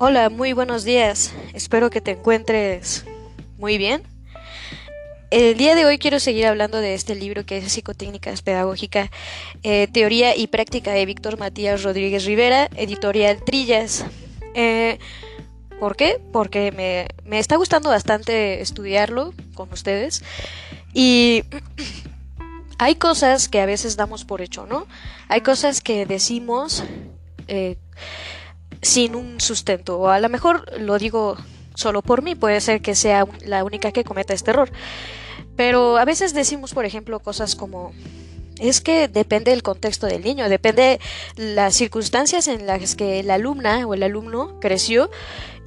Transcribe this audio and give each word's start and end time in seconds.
Hola, 0.00 0.30
muy 0.30 0.52
buenos 0.52 0.84
días. 0.84 1.32
Espero 1.54 1.90
que 1.90 2.00
te 2.00 2.12
encuentres 2.12 3.04
muy 3.56 3.78
bien. 3.78 4.04
El 5.32 5.56
día 5.56 5.74
de 5.74 5.86
hoy 5.86 5.98
quiero 5.98 6.20
seguir 6.20 6.46
hablando 6.46 6.78
de 6.78 6.94
este 6.94 7.16
libro 7.16 7.44
que 7.44 7.58
es 7.58 7.72
Psicotécnicas 7.72 8.42
Pedagógica, 8.42 9.10
eh, 9.64 9.88
Teoría 9.92 10.36
y 10.36 10.46
Práctica 10.46 10.92
de 10.92 11.04
Víctor 11.04 11.36
Matías 11.36 11.82
Rodríguez 11.82 12.26
Rivera, 12.26 12.68
editorial 12.76 13.42
Trillas. 13.42 14.04
Eh, 14.54 15.00
¿Por 15.80 15.96
qué? 15.96 16.20
Porque 16.32 16.70
me, 16.70 17.08
me 17.28 17.40
está 17.40 17.56
gustando 17.56 17.88
bastante 17.88 18.60
estudiarlo 18.60 19.34
con 19.54 19.72
ustedes 19.72 20.22
y 20.94 21.42
hay 22.78 22.94
cosas 22.94 23.48
que 23.48 23.60
a 23.60 23.66
veces 23.66 23.96
damos 23.96 24.24
por 24.24 24.42
hecho, 24.42 24.64
¿no? 24.64 24.86
Hay 25.26 25.40
cosas 25.40 25.80
que 25.80 26.06
decimos 26.06 26.84
eh, 27.48 27.78
sin 28.82 29.14
un 29.14 29.40
sustento. 29.40 29.98
O 29.98 30.08
a 30.08 30.20
lo 30.20 30.28
mejor 30.28 30.64
lo 30.80 30.98
digo 30.98 31.36
solo 31.74 32.02
por 32.02 32.22
mí, 32.22 32.34
puede 32.34 32.60
ser 32.60 32.80
que 32.82 32.94
sea 32.94 33.26
la 33.44 33.64
única 33.64 33.92
que 33.92 34.04
cometa 34.04 34.34
este 34.34 34.50
error. 34.50 34.70
Pero 35.56 35.96
a 35.96 36.04
veces 36.04 36.34
decimos, 36.34 36.74
por 36.74 36.84
ejemplo, 36.84 37.20
cosas 37.20 37.54
como 37.54 37.92
es 38.58 38.80
que 38.80 39.08
depende 39.08 39.52
del 39.52 39.62
contexto 39.62 40.06
del 40.06 40.22
niño, 40.22 40.48
depende 40.48 41.00
las 41.36 41.76
circunstancias 41.76 42.48
en 42.48 42.66
las 42.66 42.96
que 42.96 43.22
la 43.22 43.34
alumna 43.34 43.86
o 43.86 43.94
el 43.94 44.02
alumno 44.02 44.58
creció 44.60 45.10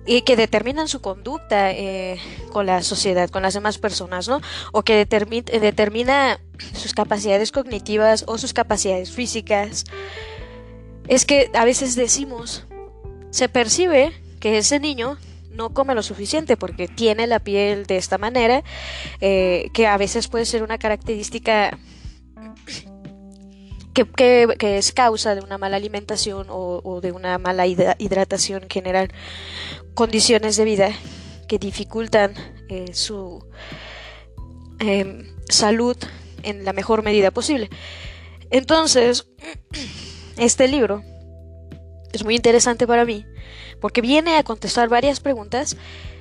y 0.06 0.24
que 0.24 0.36
determinan 0.36 0.88
su 0.88 1.02
conducta 1.02 1.72
eh, 1.72 2.20
con 2.52 2.66
la 2.66 2.82
sociedad, 2.84 3.30
con 3.30 3.44
las 3.44 3.54
demás 3.54 3.78
personas, 3.78 4.28
¿no? 4.28 4.42
O 4.72 4.84
que 4.84 5.06
determina 5.06 6.40
sus 6.74 6.94
capacidades 6.94 7.52
cognitivas 7.52 8.26
o 8.28 8.38
sus 8.38 8.54
capacidades 8.54 9.12
físicas. 9.12 9.86
Es 11.08 11.26
que 11.26 11.52
a 11.54 11.66
veces 11.66 11.96
decimos, 11.96 12.66
se 13.32 13.50
percibe 13.50 14.14
que 14.40 14.58
ese 14.58 14.80
niño 14.80 15.18
no 15.52 15.74
come 15.74 15.96
lo 15.96 16.04
suficiente 16.04 16.58
porque 16.58 16.88
tiene 16.88 17.28
la 17.28 17.40
piel 17.40 17.86
de 17.86 17.98
esta 17.98 18.18
manera, 18.18 18.64
eh, 19.20 19.70
que 19.74 19.88
a 19.88 19.98
veces 19.98 20.28
puede 20.28 20.46
ser 20.46 20.64
una 20.64 20.78
característica 20.78 21.78
que, 23.94 24.78
es 24.78 24.92
causa 24.92 25.36
de 25.36 25.42
una 25.42 25.58
mala 25.58 25.78
alimentación 25.78 26.48
o, 26.50 27.00
de 27.02 27.12
una 27.12 27.38
mala 27.38 27.68
hidratación 27.68 28.64
en 28.64 28.70
general, 28.70 29.12
condiciones 29.94 30.56
de 30.56 30.66
vida 30.66 30.90
que 31.48 31.60
dificultan 31.60 32.34
eh, 32.70 32.94
su 32.94 33.46
em, 34.80 35.28
salud 35.50 35.98
en 36.44 36.64
la 36.64 36.74
mejor 36.74 37.04
medida 37.04 37.32
posible. 37.32 37.70
Entonces, 38.50 39.28
este 40.38 40.68
libro 40.68 41.04
es 42.14 42.24
muy 42.24 42.36
interesante 42.36 42.88
para 42.88 43.06
mí 43.06 43.26
porque 43.82 44.00
viene 44.00 44.38
a 44.38 44.44
contestar 44.44 44.88
varias 44.88 45.20
preguntas 45.20 45.76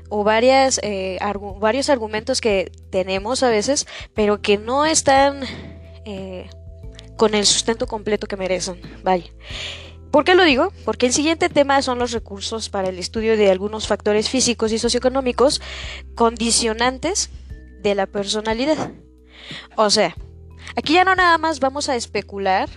o 0.08 0.24
varias, 0.24 0.80
eh, 0.82 1.18
varios 1.60 1.88
argumentos 1.88 2.40
que 2.40 2.72
tenemos 2.90 3.44
a 3.44 3.50
veces, 3.50 3.86
pero 4.12 4.42
que 4.42 4.58
no 4.58 4.84
están 4.84 5.42
eh, 6.04 6.50
con 7.16 7.34
el 7.34 7.46
sustento 7.46 7.86
completo 7.86 8.26
que 8.26 8.36
merecen. 8.36 8.80
Vaya. 9.04 9.26
¿Por 10.10 10.24
qué 10.24 10.34
lo 10.34 10.42
digo? 10.42 10.72
Porque 10.84 11.06
el 11.06 11.12
siguiente 11.12 11.48
tema 11.48 11.80
son 11.82 12.00
los 12.00 12.10
recursos 12.10 12.68
para 12.68 12.88
el 12.88 12.98
estudio 12.98 13.36
de 13.36 13.50
algunos 13.50 13.86
factores 13.86 14.28
físicos 14.28 14.72
y 14.72 14.80
socioeconómicos 14.80 15.62
condicionantes 16.16 17.30
de 17.80 17.94
la 17.94 18.06
personalidad. 18.06 18.90
O 19.76 19.90
sea, 19.90 20.16
aquí 20.74 20.94
ya 20.94 21.04
no 21.04 21.14
nada 21.14 21.38
más 21.38 21.60
vamos 21.60 21.88
a 21.88 21.94
especular 21.94 22.68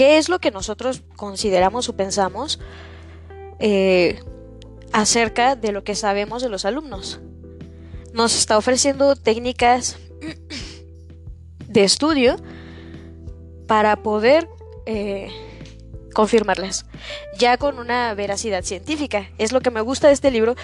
qué 0.00 0.16
es 0.16 0.30
lo 0.30 0.38
que 0.38 0.50
nosotros 0.50 1.02
consideramos 1.14 1.90
o 1.90 1.92
pensamos 1.94 2.58
eh, 3.58 4.18
acerca 4.92 5.56
de 5.56 5.72
lo 5.72 5.84
que 5.84 5.94
sabemos 5.94 6.42
de 6.42 6.48
los 6.48 6.64
alumnos. 6.64 7.20
Nos 8.14 8.34
está 8.34 8.56
ofreciendo 8.56 9.14
técnicas 9.14 9.98
de 11.68 11.84
estudio 11.84 12.36
para 13.66 13.96
poder 13.96 14.48
eh, 14.86 15.28
confirmarlas, 16.14 16.86
ya 17.38 17.56
con 17.56 17.78
una 17.78 18.14
veracidad 18.14 18.64
científica. 18.64 19.30
Es 19.38 19.52
lo 19.52 19.60
que 19.60 19.70
me 19.70 19.80
gusta 19.80 20.08
de 20.08 20.14
este 20.14 20.30
libro, 20.30 20.56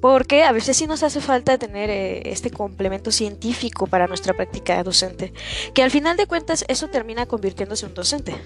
porque 0.00 0.44
a 0.44 0.52
veces 0.52 0.76
sí 0.76 0.86
nos 0.86 1.02
hace 1.02 1.20
falta 1.20 1.58
tener 1.58 1.90
eh, 1.90 2.30
este 2.30 2.50
complemento 2.50 3.10
científico 3.10 3.86
para 3.86 4.06
nuestra 4.06 4.34
práctica 4.34 4.82
docente, 4.82 5.32
que 5.74 5.82
al 5.82 5.90
final 5.90 6.16
de 6.16 6.26
cuentas 6.26 6.64
eso 6.68 6.88
termina 6.88 7.26
convirtiéndose 7.26 7.84
en 7.84 7.90
un 7.90 7.94
docente. 7.94 8.36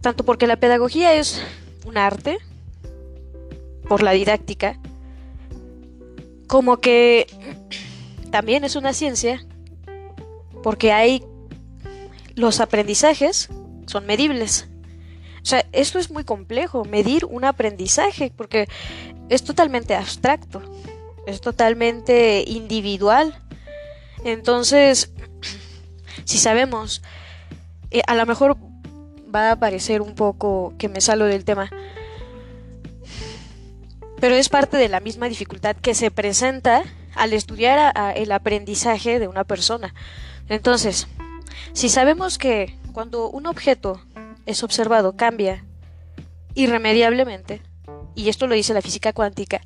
Tanto 0.00 0.24
porque 0.24 0.46
la 0.46 0.56
pedagogía 0.56 1.14
es 1.14 1.42
un 1.84 1.96
arte, 1.96 2.38
por 3.88 4.02
la 4.02 4.12
didáctica, 4.12 4.78
como 6.46 6.78
que 6.78 7.26
también 8.30 8.64
es 8.64 8.76
una 8.76 8.92
ciencia, 8.92 9.44
porque 10.62 10.92
hay 10.92 11.22
los 12.34 12.60
aprendizajes 12.60 13.50
son 13.86 14.06
medibles. 14.06 14.68
O 15.44 15.46
sea, 15.46 15.66
esto 15.72 15.98
es 15.98 16.10
muy 16.10 16.24
complejo, 16.24 16.86
medir 16.86 17.26
un 17.26 17.44
aprendizaje, 17.44 18.32
porque 18.34 18.66
es 19.28 19.44
totalmente 19.44 19.94
abstracto, 19.94 20.62
es 21.26 21.42
totalmente 21.42 22.42
individual. 22.46 23.38
Entonces, 24.24 25.12
si 26.24 26.38
sabemos, 26.38 27.02
eh, 27.90 28.00
a 28.06 28.14
lo 28.14 28.24
mejor 28.24 28.56
va 29.34 29.50
a 29.50 29.56
parecer 29.56 30.00
un 30.00 30.14
poco 30.14 30.72
que 30.78 30.88
me 30.88 31.02
salgo 31.02 31.26
del 31.26 31.44
tema, 31.44 31.68
pero 34.20 34.36
es 34.36 34.48
parte 34.48 34.78
de 34.78 34.88
la 34.88 35.00
misma 35.00 35.28
dificultad 35.28 35.76
que 35.76 35.94
se 35.94 36.10
presenta 36.10 36.84
al 37.14 37.34
estudiar 37.34 37.92
el 38.16 38.32
aprendizaje 38.32 39.18
de 39.18 39.28
una 39.28 39.44
persona. 39.44 39.94
Entonces, 40.48 41.06
si 41.74 41.90
sabemos 41.90 42.38
que 42.38 42.78
cuando 42.94 43.28
un 43.28 43.46
objeto 43.46 44.00
es 44.46 44.62
observado 44.62 45.16
cambia 45.16 45.64
irremediablemente, 46.54 47.62
y 48.14 48.28
esto 48.28 48.46
lo 48.46 48.54
dice 48.54 48.74
la 48.74 48.82
física 48.82 49.12
cuántica, 49.12 49.60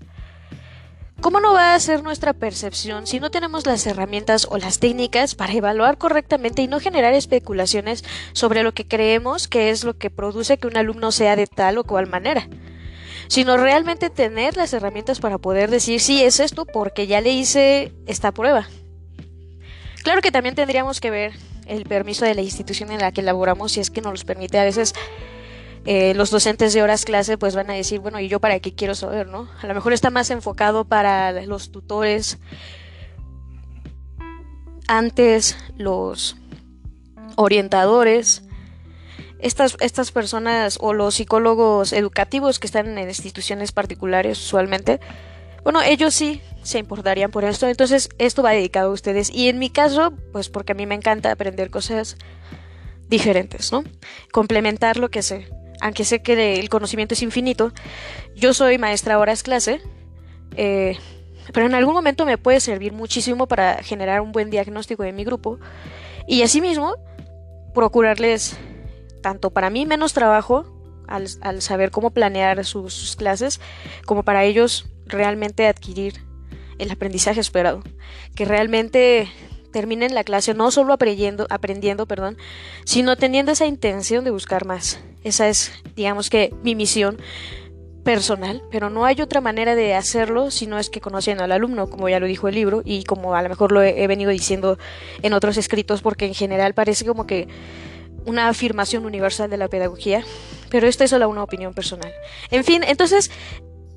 ¿cómo 1.21 1.41
no 1.41 1.53
va 1.53 1.75
a 1.75 1.81
ser 1.81 2.03
nuestra 2.03 2.33
percepción 2.33 3.06
si 3.06 3.21
no 3.21 3.31
tenemos 3.31 3.67
las 3.67 3.87
herramientas 3.87 4.47
o 4.50 4.56
las 4.56 4.78
técnicas 4.78 5.34
para 5.34 5.53
evaluar 5.53 5.99
correctamente 5.99 6.62
y 6.62 6.69
no 6.69 6.81
generar 6.81 7.12
especulaciones 7.12 8.05
sobre 8.33 8.62
lo 8.62 8.72
que 8.72 8.87
creemos 8.87 9.49
que 9.49 9.71
es 9.71 9.84
lo 9.84 9.99
que 9.99 10.11
produce 10.11 10.59
que 10.59 10.67
un 10.67 10.77
alumno 10.77 11.12
sea 11.12 11.37
de 11.37 11.47
tal 11.47 11.78
o 11.78 11.84
cual 11.84 12.06
manera? 12.06 12.49
sino 13.28 13.59
realmente 13.59 14.11
tener 14.11 14.56
las 14.56 14.72
herramientas 14.72 15.21
para 15.21 15.38
poder 15.38 15.71
decir 15.71 16.00
sí 16.00 16.22
es 16.22 16.41
esto 16.41 16.65
porque 16.65 17.06
ya 17.06 17.21
le 17.21 17.31
hice 17.31 17.93
esta 18.06 18.33
prueba. 18.33 18.69
Claro 20.03 20.22
que 20.22 20.33
también 20.33 20.55
tendríamos 20.55 21.00
que 21.00 21.11
ver 21.11 21.33
el 21.69 21.84
permiso 21.84 22.25
de 22.25 22.34
la 22.34 22.43
institución 22.43 22.91
en 22.91 23.01
la 23.01 23.12
que 23.12 23.23
laboramos, 23.23 23.73
si 23.73 23.81
es 23.81 23.91
que 23.91 24.01
nos 24.01 24.12
los 24.12 24.25
permite. 24.25 24.59
A 24.59 24.65
veces 24.65 24.95
eh, 25.84 26.15
los 26.15 26.31
docentes 26.31 26.75
de 26.75 26.83
horas 26.83 27.05
clase 27.05 27.39
pues 27.39 27.55
van 27.55 27.71
a 27.71 27.75
decir, 27.75 28.01
bueno, 28.01 28.21
¿y 28.21 28.29
yo 28.29 28.41
para 28.41 28.59
qué 28.61 28.75
quiero 28.75 28.95
saber, 28.95 29.29
no? 29.29 29.49
A 29.62 29.67
lo 29.67 29.75
mejor 29.75 29.93
está 29.93 30.11
más 30.11 30.31
enfocado 30.31 30.84
para 30.84 31.33
los 31.47 31.71
tutores, 31.71 32.39
antes 34.87 35.56
los 35.77 36.37
orientadores, 37.37 38.43
estas, 39.39 39.77
estas 39.81 40.11
personas 40.11 40.79
o 40.81 40.93
los 40.93 41.15
psicólogos 41.15 41.93
educativos 41.93 42.59
que 42.59 42.67
están 42.67 42.99
en 42.99 43.09
instituciones 43.09 43.71
particulares 43.71 44.39
usualmente, 44.39 44.99
bueno, 45.65 45.83
ellos 45.83 46.15
sí 46.15 46.41
se 46.63 46.79
importarían 46.79 47.31
por 47.31 47.45
esto. 47.45 47.67
Entonces, 47.67 48.09
esto 48.19 48.43
va 48.43 48.51
dedicado 48.51 48.91
a 48.91 48.93
ustedes. 48.93 49.31
Y 49.31 49.49
en 49.49 49.59
mi 49.59 49.71
caso, 49.71 50.12
pues 50.32 50.49
porque 50.49 50.73
a 50.73 50.75
mí 50.75 50.87
me 50.87 50.94
encanta 50.94 51.31
aprender 51.31 51.71
cosas 51.71 52.17
diferentes, 53.09 53.73
¿no? 53.73 53.85
Complementar 54.32 54.99
lo 54.99 55.11
que 55.11 55.23
sé. 55.23 55.49
Aunque 55.81 56.05
sé 56.05 56.23
que 56.23 56.59
el 56.59 56.69
conocimiento 56.69 57.15
es 57.15 57.23
infinito, 57.23 57.73
yo 58.35 58.53
soy 58.53 58.79
maestra 58.79 59.19
horas 59.19 59.43
clase, 59.43 59.81
eh, 60.56 60.99
pero 61.53 61.67
en 61.67 61.75
algún 61.75 61.94
momento 61.94 62.27
me 62.27 62.37
puede 62.37 62.61
servir 62.61 62.93
muchísimo 62.93 63.47
para 63.47 63.82
generar 63.82 64.21
un 64.21 64.32
buen 64.32 64.50
diagnóstico 64.50 65.05
de 65.05 65.12
mi 65.12 65.25
grupo 65.25 65.59
y 66.27 66.43
asimismo 66.43 66.97
procurarles 67.75 68.59
tanto 69.23 69.50
para 69.50 69.71
mí 69.71 69.87
menos 69.87 70.12
trabajo 70.12 70.67
al, 71.06 71.62
saber 71.62 71.91
cómo 71.91 72.11
planear 72.11 72.65
sus 72.65 73.17
clases, 73.17 73.61
como 74.05 74.25
para 74.25 74.44
ellos 74.44 74.87
realmente 75.08 75.66
adquirir 75.66 76.22
el 76.78 76.90
aprendizaje 76.90 77.40
esperado, 77.40 77.82
que 78.34 78.44
realmente 78.44 79.28
terminen 79.72 80.14
la 80.14 80.25
clase 80.25 80.55
no 80.55 80.70
solo 80.70 80.93
aprendiendo, 80.93 81.46
aprendiendo, 81.50 82.06
perdón, 82.06 82.38
sino 82.84 83.16
teniendo 83.16 83.52
esa 83.52 83.66
intención 83.66 84.25
de 84.25 84.31
buscar 84.31 84.64
más. 84.64 85.00
Esa 85.25 85.49
es, 85.49 85.72
digamos 85.94 86.31
que, 86.31 86.55
mi 86.62 86.75
misión 86.75 87.19
personal, 88.05 88.62
pero 88.70 88.88
no 88.88 89.05
hay 89.05 89.20
otra 89.20 89.40
manera 89.40 89.75
de 89.75 89.94
hacerlo 89.94 90.50
si 90.50 90.66
no 90.66 90.78
es 90.78 90.88
que 90.88 91.00
conociendo 91.00 91.44
al 91.44 91.52
alumno, 91.52 91.90
como 91.90 92.08
ya 92.08 92.20
lo 92.20 92.26
dijo 92.26 92.49
el 92.49 92.55
libro 92.55 92.81
y 92.84 93.05
como 93.05 93.34
a 93.34 93.43
lo 93.43 93.50
mejor 93.50 93.70
lo 93.72 93.82
he 93.82 94.06
venido 94.06 94.31
diciendo 94.31 94.78
en 95.22 95.34
otros 95.34 95.58
escritos, 95.58 96.00
porque 96.00 96.25
en 96.25 96.34
general 96.34 96.72
parece 96.72 97.05
como 97.05 97.26
que 97.26 97.49
una 98.25 98.49
afirmación 98.49 99.05
universal 99.05 99.50
de 99.50 99.56
la 99.56 99.69
pedagogía, 99.69 100.25
pero 100.70 100.87
esta 100.87 101.05
es 101.05 101.10
solo 101.10 101.28
una 101.28 101.43
opinión 101.43 101.75
personal. 101.75 102.12
En 102.50 102.64
fin, 102.64 102.82
entonces 102.82 103.31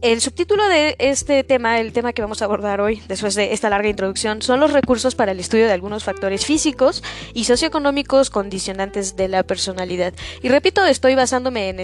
el 0.02 0.20
subtítulo 0.20 0.68
de 0.68 0.96
este 0.98 1.44
tema, 1.44 1.80
el 1.80 1.94
tema 1.94 2.12
que 2.12 2.24
vamos 2.24 2.42
a 2.42 2.46
abordar 2.46 2.82
hoy, 2.82 3.02
después 3.08 3.36
de 3.36 3.54
esta 3.54 3.70
larga 3.70 3.88
introducción, 3.88 4.42
son 4.42 4.60
los 4.60 4.74
recursos 4.74 5.14
para 5.14 5.32
el 5.32 5.40
estudio 5.40 5.68
de 5.68 5.74
algunos 5.74 6.04
factores 6.04 6.46
físicos 6.46 7.04
y 7.34 7.44
socioeconómicos 7.44 8.32
condicionantes 8.32 9.16
de 9.16 9.28
la 9.28 9.44
personalidad. 9.44 10.14
Y 10.42 10.50
repito, 10.50 10.84
estoy 10.86 11.14
basándome 11.14 11.70
en 11.70 11.80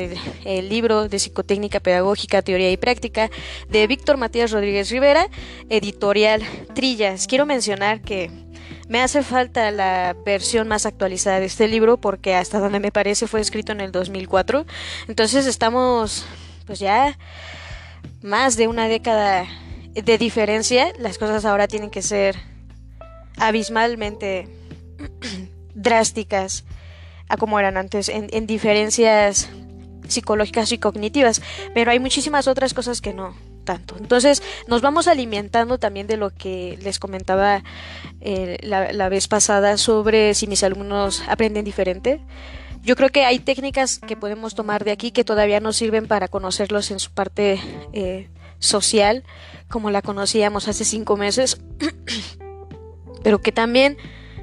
el, 0.46 0.70
libro 0.70 1.08
de 1.08 1.20
Psicotécnica 1.20 1.80
Pedagógica, 1.80 2.42
Teoría 2.42 2.72
y 2.72 2.78
Práctica 2.78 3.30
de 3.70 3.86
Víctor 3.86 4.18
Matías 4.18 4.52
Rodríguez 4.52 4.90
Rivera, 4.90 5.28
editorial 5.70 6.42
Trillas. 6.74 7.28
Quiero 7.28 7.46
mencionar 7.46 8.02
que 8.02 8.32
me 8.90 9.02
hace 9.02 9.22
falta 9.22 9.70
la 9.70 10.16
versión 10.26 10.68
más 10.68 10.86
actualizada 10.86 11.40
de 11.40 11.46
este 11.46 11.68
libro 11.68 11.98
porque 11.98 12.36
hasta 12.36 12.60
donde 12.60 12.80
me 12.80 12.92
parece 12.92 13.28
fue 13.28 13.42
escrito 13.42 13.72
en 13.72 13.82
el 13.82 13.92
2004. 13.92 14.66
Entonces 15.08 15.46
estamos 15.46 16.26
pues 16.66 16.80
ya 16.80 17.18
más 18.22 18.58
de 18.58 18.68
una 18.68 18.88
década 18.88 19.48
de 19.94 20.18
diferencia, 20.18 20.94
las 21.00 21.18
cosas 21.18 21.46
ahora 21.46 21.68
tienen 21.68 21.90
que 21.90 22.02
ser 22.02 22.36
abismalmente 23.38 24.48
drásticas 25.74 26.66
a 27.30 27.38
como 27.38 27.60
eran 27.60 27.78
antes, 27.78 28.10
en, 28.10 28.48
diferencias 28.48 29.50
psicológicas 30.08 30.72
y 30.72 30.78
cognitivas, 30.78 31.42
pero 31.74 31.92
hay 31.92 32.00
muchísimas 32.00 32.48
otras 32.48 32.74
cosas 32.74 33.02
que 33.02 33.14
no 33.14 33.36
tanto. 33.66 33.98
Entonces 34.00 34.42
nos 34.68 34.82
vamos 34.82 35.08
alimentando 35.08 35.78
también 35.78 36.08
de 36.08 36.16
lo 36.16 36.30
que 36.30 36.80
les 36.82 37.00
comentaba 37.00 37.64
eh, 38.22 38.58
la, 38.62 38.94
la, 38.94 39.10
vez 39.10 39.28
pasada 39.28 39.78
sobre 39.78 40.34
si 40.36 40.48
mis 40.48 40.64
alumnos 40.64 41.22
aprenden 41.28 41.66
diferente. 41.66 42.22
Yo 42.84 42.96
creo 42.96 43.10
que 43.10 43.26
hay 43.26 43.40
técnicas 43.40 44.00
que 44.00 44.16
podemos 44.16 44.56
tomar 44.56 44.84
de 44.86 44.92
aquí 44.92 45.12
que 45.12 45.24
todavía 45.24 45.60
nos 45.60 45.76
sirven 45.76 46.08
para 46.08 46.28
conocerlos 46.28 46.92
en 46.92 47.00
su 47.00 47.12
parte 47.12 47.60
eh, 47.94 48.30
social, 48.60 49.24
como 49.70 49.92
la 49.92 50.02
conocíamos 50.02 50.68
hace 50.68 50.86
cinco 50.86 51.18
meses, 51.18 51.62
pero 53.24 53.42
que 53.42 53.52
también 53.52 53.98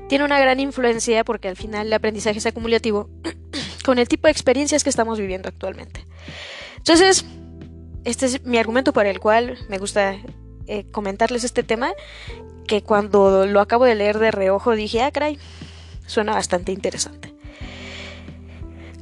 tiene 0.08 0.24
una 0.24 0.38
gran 0.38 0.60
influencia 0.60 1.24
porque 1.24 1.48
al 1.48 1.56
final 1.56 1.86
el 1.86 1.92
aprendizaje 1.92 2.38
es 2.38 2.46
acumulativo 2.46 3.08
con 3.84 3.98
el 3.98 4.08
tipo 4.08 4.26
de 4.26 4.32
experiencias 4.32 4.84
que 4.84 4.90
estamos 4.90 5.18
viviendo 5.18 5.48
actualmente. 5.48 6.06
Entonces, 6.76 7.24
este 8.04 8.26
es 8.26 8.44
mi 8.44 8.58
argumento 8.58 8.92
por 8.92 9.06
el 9.06 9.18
cual 9.18 9.58
me 9.68 9.78
gusta 9.78 10.16
eh, 10.66 10.84
comentarles 10.90 11.44
este 11.44 11.62
tema, 11.62 11.92
que 12.66 12.82
cuando 12.82 13.46
lo 13.46 13.60
acabo 13.60 13.84
de 13.84 13.94
leer 13.94 14.18
de 14.18 14.30
reojo 14.30 14.72
dije, 14.72 15.02
ah, 15.02 15.10
caray, 15.10 15.38
suena 16.06 16.32
bastante 16.34 16.72
interesante. 16.72 17.33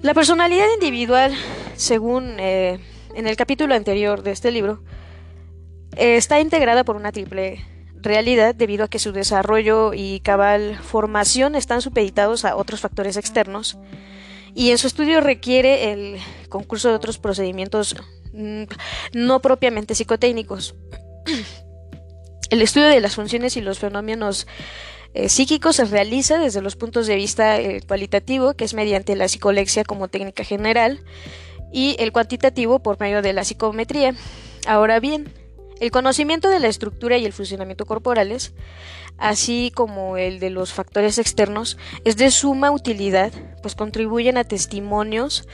La 0.02 0.14
personalidad 0.14 0.66
individual, 0.74 1.32
según 1.76 2.40
eh, 2.40 2.80
en 3.14 3.28
el 3.28 3.36
capítulo 3.36 3.76
anterior 3.76 4.24
de 4.24 4.32
este 4.32 4.50
libro, 4.50 4.82
eh, 5.96 6.16
está 6.16 6.40
integrada 6.40 6.82
por 6.82 6.96
una 6.96 7.12
triple 7.12 7.64
realidad 7.94 8.52
debido 8.52 8.84
a 8.84 8.88
que 8.88 8.98
su 8.98 9.12
desarrollo 9.12 9.94
y 9.94 10.18
cabal 10.18 10.76
formación 10.82 11.54
están 11.54 11.82
supeditados 11.82 12.44
a 12.44 12.56
otros 12.56 12.80
factores 12.80 13.16
externos 13.16 13.78
y 14.56 14.72
en 14.72 14.78
su 14.78 14.88
estudio 14.88 15.20
requiere 15.20 15.92
el 15.92 16.18
concurso 16.48 16.88
de 16.88 16.96
otros 16.96 17.18
procedimientos 17.18 17.94
mm, 18.32 18.64
no 19.12 19.40
propiamente 19.40 19.94
psicotécnicos. 19.94 20.74
El 22.50 22.60
estudio 22.60 22.88
de 22.88 23.00
las 23.00 23.14
funciones 23.14 23.56
y 23.56 23.62
los 23.62 23.78
fenómenos 23.78 24.46
eh, 25.14 25.28
psíquico 25.28 25.72
se 25.72 25.84
realiza 25.84 26.38
desde 26.38 26.62
los 26.62 26.76
puntos 26.76 27.06
de 27.06 27.16
vista 27.16 27.60
eh, 27.60 27.82
cualitativo, 27.86 28.54
que 28.54 28.64
es 28.64 28.74
mediante 28.74 29.16
la 29.16 29.28
psicolexia 29.28 29.84
como 29.84 30.08
técnica 30.08 30.44
general, 30.44 31.00
y 31.72 31.96
el 31.98 32.12
cuantitativo 32.12 32.80
por 32.80 33.00
medio 33.00 33.22
de 33.22 33.32
la 33.32 33.44
psicometría. 33.44 34.14
Ahora 34.66 35.00
bien, 35.00 35.32
el 35.80 35.90
conocimiento 35.90 36.48
de 36.48 36.60
la 36.60 36.68
estructura 36.68 37.18
y 37.18 37.24
el 37.24 37.32
funcionamiento 37.32 37.86
corporales, 37.86 38.54
así 39.18 39.72
como 39.74 40.16
el 40.16 40.38
de 40.38 40.50
los 40.50 40.72
factores 40.72 41.18
externos, 41.18 41.76
es 42.04 42.16
de 42.16 42.30
suma 42.30 42.70
utilidad, 42.70 43.32
pues 43.62 43.74
contribuyen 43.74 44.36
a 44.36 44.44
testimonios 44.44 45.48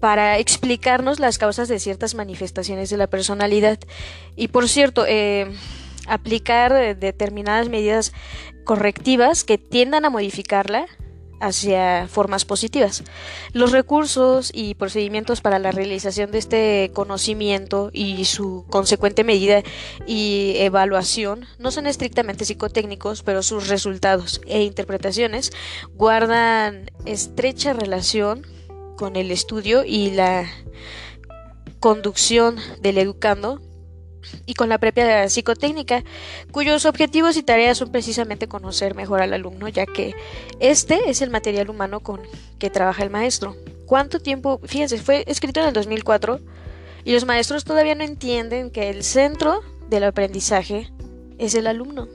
para 0.00 0.38
explicarnos 0.38 1.20
las 1.20 1.38
causas 1.38 1.68
de 1.68 1.80
ciertas 1.80 2.14
manifestaciones 2.14 2.90
de 2.90 2.98
la 2.98 3.06
personalidad. 3.06 3.78
Y 4.36 4.48
por 4.48 4.68
cierto, 4.68 5.04
eh, 5.08 5.50
aplicar 6.06 6.72
eh, 6.72 6.94
determinadas 6.94 7.68
medidas 7.68 8.12
correctivas 8.66 9.44
que 9.44 9.56
tiendan 9.56 10.04
a 10.04 10.10
modificarla 10.10 10.86
hacia 11.40 12.08
formas 12.08 12.44
positivas. 12.44 13.04
Los 13.52 13.72
recursos 13.72 14.50
y 14.52 14.74
procedimientos 14.74 15.40
para 15.40 15.58
la 15.58 15.70
realización 15.70 16.30
de 16.30 16.38
este 16.38 16.90
conocimiento 16.92 17.90
y 17.92 18.24
su 18.24 18.64
consecuente 18.68 19.24
medida 19.24 19.62
y 20.06 20.54
evaluación 20.56 21.46
no 21.58 21.70
son 21.70 21.86
estrictamente 21.86 22.44
psicotécnicos, 22.44 23.22
pero 23.22 23.42
sus 23.42 23.68
resultados 23.68 24.40
e 24.46 24.62
interpretaciones 24.62 25.52
guardan 25.94 26.90
estrecha 27.04 27.72
relación 27.72 28.46
con 28.96 29.16
el 29.16 29.30
estudio 29.30 29.84
y 29.84 30.10
la 30.10 30.50
conducción 31.80 32.56
del 32.80 32.98
educando 32.98 33.60
y 34.46 34.54
con 34.54 34.68
la 34.68 34.78
propia 34.78 35.28
psicotécnica, 35.28 36.04
cuyos 36.52 36.86
objetivos 36.86 37.36
y 37.36 37.42
tareas 37.42 37.78
son 37.78 37.90
precisamente 37.90 38.48
conocer 38.48 38.94
mejor 38.94 39.22
al 39.22 39.32
alumno, 39.32 39.68
ya 39.68 39.86
que 39.86 40.14
este 40.60 41.10
es 41.10 41.22
el 41.22 41.30
material 41.30 41.70
humano 41.70 42.00
con 42.00 42.20
que 42.58 42.70
trabaja 42.70 43.02
el 43.02 43.10
maestro. 43.10 43.56
¿Cuánto 43.86 44.20
tiempo? 44.20 44.60
Fíjense, 44.64 44.98
fue 44.98 45.24
escrito 45.26 45.60
en 45.60 45.66
el 45.66 45.72
2004 45.74 46.40
y 47.04 47.12
los 47.12 47.24
maestros 47.24 47.64
todavía 47.64 47.94
no 47.94 48.04
entienden 48.04 48.70
que 48.70 48.90
el 48.90 49.04
centro 49.04 49.62
del 49.88 50.04
aprendizaje 50.04 50.90
es 51.38 51.54
el 51.54 51.66
alumno. 51.66 52.08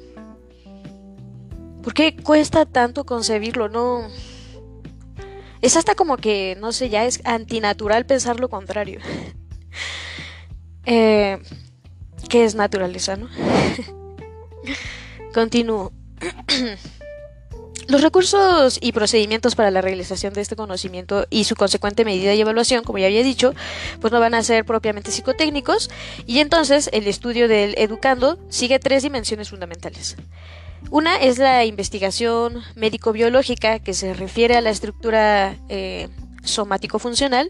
¿Por 1.81 1.94
qué 1.94 2.16
cuesta 2.16 2.66
tanto 2.66 3.06
concebirlo? 3.06 3.69
No. 3.69 4.08
Es 5.62 5.78
hasta 5.78 5.96
como 5.96 6.18
que, 6.18 6.58
no 6.60 6.72
sé, 6.72 6.90
ya 6.90 7.06
es 7.06 7.22
antinatural 7.24 8.06
pensar 8.06 8.40
lo 8.40 8.50
contrario. 8.50 9.00
eh, 10.86 11.40
que 12.31 12.45
es 12.45 12.56
naturaleza, 12.56 13.18
¿no? 13.18 13.28
Continúo. 15.33 15.92
Los 17.88 18.01
recursos 18.01 18.79
y 18.82 18.94
procedimientos 18.94 19.55
para 19.55 19.70
la 19.70 19.82
realización 19.82 20.32
de 20.32 20.39
este 20.39 20.55
conocimiento 20.55 21.27
y 21.29 21.44
su 21.44 21.55
consecuente 21.55 22.05
medida 22.05 22.34
y 22.34 22.39
evaluación, 22.39 22.86
como 22.86 23.00
ya 23.00 23.08
había 23.08 23.22
dicho, 23.22 23.53
pues 24.00 24.13
no 24.13 24.22
van 24.22 24.34
a 24.34 24.44
ser 24.44 24.63
propiamente 24.63 25.12
psicotécnicos 25.12 25.89
y 26.25 26.39
entonces 26.39 26.89
el 26.94 27.05
estudio 27.08 27.50
del 27.50 27.75
educando 27.77 28.39
sigue 28.48 28.79
tres 28.79 29.03
dimensiones 29.03 29.50
fundamentales. 29.50 30.15
Una 30.89 31.17
es 31.17 31.38
la 31.38 31.65
investigación 31.65 32.62
médico-biológica 32.75 33.79
que 33.79 33.94
se 33.94 34.13
refiere 34.13 34.55
a 34.55 34.62
la 34.62 34.70
estructura 34.70 35.58
eh, 35.67 36.08
somático-funcional, 36.46 37.50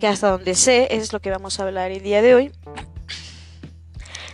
que 0.00 0.06
hasta 0.06 0.30
donde 0.30 0.54
sé 0.54 0.88
es 0.92 1.12
lo 1.12 1.20
que 1.20 1.30
vamos 1.30 1.60
a 1.60 1.64
hablar 1.64 1.90
el 1.90 2.02
día 2.02 2.22
de 2.22 2.34
hoy. 2.34 2.52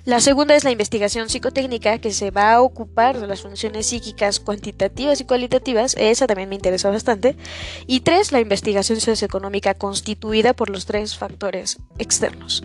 La 0.04 0.21
segunda 0.21 0.56
es 0.56 0.64
la 0.64 0.73
investigación 0.73 1.28
psicotécnica 1.28 1.99
que 1.99 2.12
se 2.12 2.32
va 2.32 2.54
a 2.54 2.61
ocupar 2.61 3.21
de 3.21 3.28
las 3.28 3.42
funciones 3.42 3.87
psíquicas 3.87 4.40
cuantitativas 4.40 5.21
y 5.21 5.25
cualitativas, 5.25 5.94
esa 5.97 6.26
también 6.26 6.49
me 6.49 6.56
interesa 6.56 6.90
bastante. 6.90 7.37
Y 7.87 8.00
tres, 8.00 8.32
la 8.32 8.40
investigación 8.40 9.00
socioeconómica 9.00 9.75
constituida 9.75 10.54
por 10.54 10.71
los 10.71 10.87
tres 10.87 11.16
factores 11.16 11.78
externos. 11.99 12.64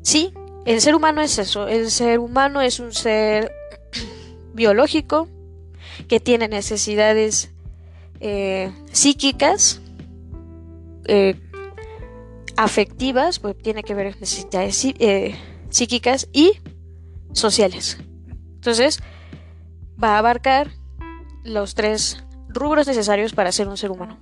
Sí, 0.00 0.32
el 0.64 0.80
ser 0.80 0.94
humano 0.94 1.20
es 1.20 1.38
eso, 1.38 1.68
el 1.68 1.90
ser 1.90 2.18
humano 2.18 2.62
es 2.62 2.80
un 2.80 2.94
ser 2.94 3.52
biológico 4.54 5.28
que 6.08 6.20
tiene 6.20 6.48
necesidades 6.48 7.50
eh, 8.20 8.72
psíquicas, 8.92 9.82
eh, 11.04 11.34
afectivas, 12.56 13.40
pues 13.40 13.58
tiene 13.58 13.82
que 13.82 13.92
ver 13.92 14.18
necesidades 14.18 14.84
eh, 14.84 15.36
psíquicas 15.72 16.28
y 16.32 16.52
sociales. 17.32 17.98
Entonces, 18.54 19.00
va 20.02 20.14
a 20.14 20.18
abarcar 20.18 20.70
los 21.44 21.74
tres 21.74 22.22
rubros 22.48 22.86
necesarios 22.86 23.32
para 23.32 23.50
ser 23.50 23.66
un 23.66 23.76
ser 23.76 23.90
humano. 23.90 24.18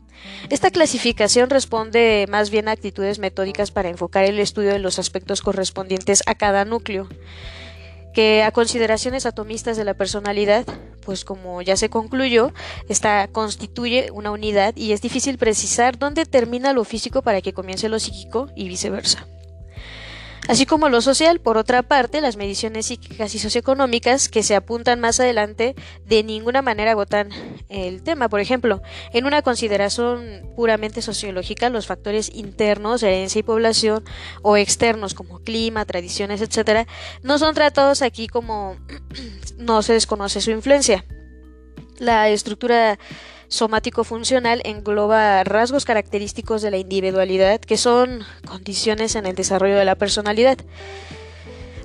Esta 0.48 0.70
clasificación 0.70 1.50
responde 1.50 2.26
más 2.30 2.50
bien 2.50 2.68
a 2.68 2.72
actitudes 2.72 3.18
metódicas 3.18 3.70
para 3.70 3.88
enfocar 3.88 4.24
el 4.24 4.38
estudio 4.38 4.72
de 4.72 4.78
los 4.78 4.98
aspectos 4.98 5.42
correspondientes 5.42 6.22
a 6.26 6.34
cada 6.34 6.64
núcleo, 6.64 7.08
que 8.14 8.42
a 8.42 8.52
consideraciones 8.52 9.26
atomistas 9.26 9.76
de 9.76 9.84
la 9.84 9.94
personalidad, 9.94 10.64
pues 11.04 11.24
como 11.24 11.62
ya 11.62 11.76
se 11.76 11.90
concluyó, 11.90 12.52
esta 12.88 13.26
constituye 13.28 14.10
una 14.12 14.30
unidad 14.30 14.76
y 14.76 14.92
es 14.92 15.00
difícil 15.00 15.38
precisar 15.38 15.98
dónde 15.98 16.26
termina 16.26 16.72
lo 16.72 16.84
físico 16.84 17.22
para 17.22 17.40
que 17.40 17.52
comience 17.52 17.88
lo 17.88 17.98
psíquico 17.98 18.48
y 18.54 18.68
viceversa. 18.68 19.26
Así 20.50 20.66
como 20.66 20.88
lo 20.88 21.00
social, 21.00 21.38
por 21.38 21.56
otra 21.56 21.84
parte, 21.84 22.20
las 22.20 22.36
mediciones 22.36 22.86
psíquicas 22.86 23.36
y 23.36 23.38
socioeconómicas 23.38 24.28
que 24.28 24.42
se 24.42 24.56
apuntan 24.56 24.98
más 24.98 25.20
adelante 25.20 25.76
de 26.04 26.24
ninguna 26.24 26.60
manera 26.60 26.90
agotan 26.90 27.28
el 27.68 28.02
tema. 28.02 28.28
Por 28.28 28.40
ejemplo, 28.40 28.82
en 29.12 29.26
una 29.26 29.42
consideración 29.42 30.50
puramente 30.56 31.02
sociológica, 31.02 31.70
los 31.70 31.86
factores 31.86 32.32
internos, 32.34 33.04
herencia 33.04 33.38
y 33.38 33.44
población, 33.44 34.02
o 34.42 34.56
externos 34.56 35.14
como 35.14 35.38
clima, 35.38 35.84
tradiciones, 35.84 36.40
etcétera, 36.40 36.88
no 37.22 37.38
son 37.38 37.54
tratados 37.54 38.02
aquí 38.02 38.26
como 38.26 38.74
no 39.56 39.82
se 39.82 39.92
desconoce 39.92 40.40
su 40.40 40.50
influencia. 40.50 41.04
La 42.00 42.28
estructura 42.28 42.98
somático-funcional 43.50 44.62
engloba 44.64 45.44
rasgos 45.44 45.84
característicos 45.84 46.62
de 46.62 46.70
la 46.70 46.78
individualidad 46.78 47.60
que 47.60 47.76
son 47.76 48.22
condiciones 48.46 49.16
en 49.16 49.26
el 49.26 49.34
desarrollo 49.34 49.76
de 49.76 49.84
la 49.84 49.96
personalidad. 49.96 50.56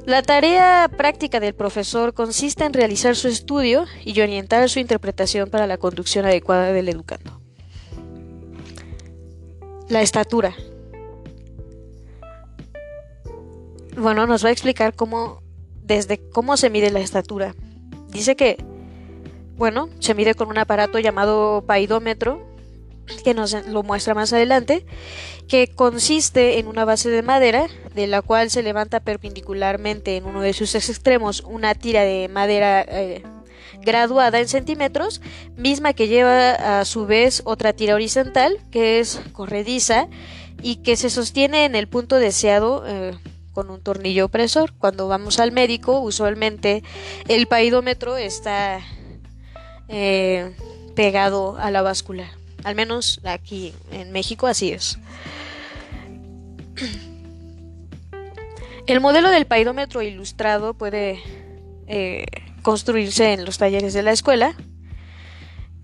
La 0.06 0.22
tarea 0.22 0.90
práctica 0.96 1.40
del 1.40 1.56
profesor 1.56 2.14
consiste 2.14 2.64
en 2.64 2.74
realizar 2.74 3.16
su 3.16 3.28
estudio 3.28 3.86
y 4.06 4.22
orientar 4.22 4.70
su 4.70 4.80
interpretación 4.80 5.50
para 5.50 5.66
la 5.66 5.78
conducción 5.78 6.26
adecuada 6.26 6.72
del 6.72 6.88
educando. 6.88 7.42
La 9.90 10.04
estatura. 10.04 10.54
Bueno, 13.98 14.28
nos 14.28 14.46
va 14.46 14.50
a 14.50 14.52
explicar 14.52 14.94
cómo, 14.94 15.42
desde 15.82 16.20
cómo 16.30 16.58
se 16.58 16.70
mide 16.70 16.92
la 16.92 17.00
estatura. 17.00 17.56
Dice 18.10 18.36
que 18.36 18.58
bueno, 19.58 19.90
se 20.00 20.14
mide 20.14 20.36
con 20.36 20.50
un 20.50 20.58
aparato 20.58 21.00
llamado 21.00 21.64
paidómetro, 21.66 22.46
que 23.24 23.34
nos 23.34 23.54
lo 23.68 23.84
muestra 23.84 24.14
más 24.14 24.34
adelante, 24.34 24.86
que 25.48 25.68
consiste 25.68 26.60
en 26.60 26.68
una 26.68 26.86
base 26.86 27.10
de 27.10 27.22
madera 27.22 27.68
de 27.94 28.08
la 28.08 28.22
cual 28.22 28.50
se 28.50 28.64
levanta 28.64 29.00
perpendicularmente 29.00 30.18
en 30.18 30.26
uno 30.26 30.42
de 30.42 30.54
sus 30.54 30.76
extremos 30.76 31.42
una 31.42 31.76
tira 31.76 32.02
de 32.02 32.28
madera 32.28 32.82
eh, 32.82 33.24
graduada 33.82 34.40
en 34.40 34.48
centímetros, 34.48 35.22
misma 35.56 35.94
que 35.94 36.08
lleva 36.08 36.80
a 36.80 36.86
su 36.86 37.06
vez 37.06 37.42
otra 37.46 37.74
tira 37.74 37.96
horizontal 37.96 38.58
que 38.72 39.00
es 39.00 39.22
corrediza 39.34 40.08
y 40.62 40.78
que 40.78 40.96
se 40.96 41.10
sostiene 41.10 41.66
en 41.66 41.76
el 41.76 41.88
punto 41.88 42.16
deseado 42.16 42.84
eh, 42.88 43.14
con 43.54 43.70
un 43.70 43.82
tornillo 43.82 44.26
opresor. 44.26 44.74
Cuando 44.78 45.08
vamos 45.08 45.40
al 45.40 45.52
médico, 45.52 46.00
usualmente 46.00 46.84
el 47.28 47.48
paidómetro 47.48 48.18
está 48.18 48.82
eh, 49.88 50.56
pegado 50.96 51.58
a 51.58 51.72
la 51.72 51.82
báscula. 51.82 52.32
Al 52.64 52.76
menos 52.76 53.22
aquí 53.24 53.74
en 53.92 54.12
México 54.12 54.48
así 54.48 54.72
es. 54.72 54.98
El 58.88 59.02
modelo 59.02 59.30
del 59.30 59.46
paidómetro 59.46 60.02
ilustrado 60.02 60.74
puede 60.74 61.20
eh, 61.88 62.26
construirse 62.62 63.34
en 63.34 63.46
los 63.46 63.58
talleres 63.58 63.94
de 63.94 64.04
la 64.04 64.12
escuela 64.12 64.56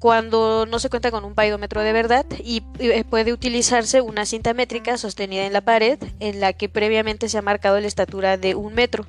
cuando 0.02 0.66
no 0.68 0.80
se 0.80 0.90
cuenta 0.90 1.12
con 1.12 1.24
un 1.26 1.36
paidómetro 1.36 1.82
de 1.82 1.94
verdad 1.94 2.26
y 2.44 2.64
eh, 2.80 3.04
puede 3.04 3.34
utilizarse 3.34 4.02
una 4.02 4.26
cinta 4.26 4.56
métrica 4.56 4.98
sostenida 4.98 5.46
en 5.46 5.54
la 5.54 5.62
pared 5.62 6.00
en 6.20 6.40
la 6.40 6.54
que 6.54 6.70
previamente 6.70 7.30
se 7.30 7.38
ha 7.38 7.44
marcado 7.44 7.80
la 7.80 7.86
estatura 7.88 8.38
de 8.38 8.56
un 8.56 8.74
metro 8.74 9.06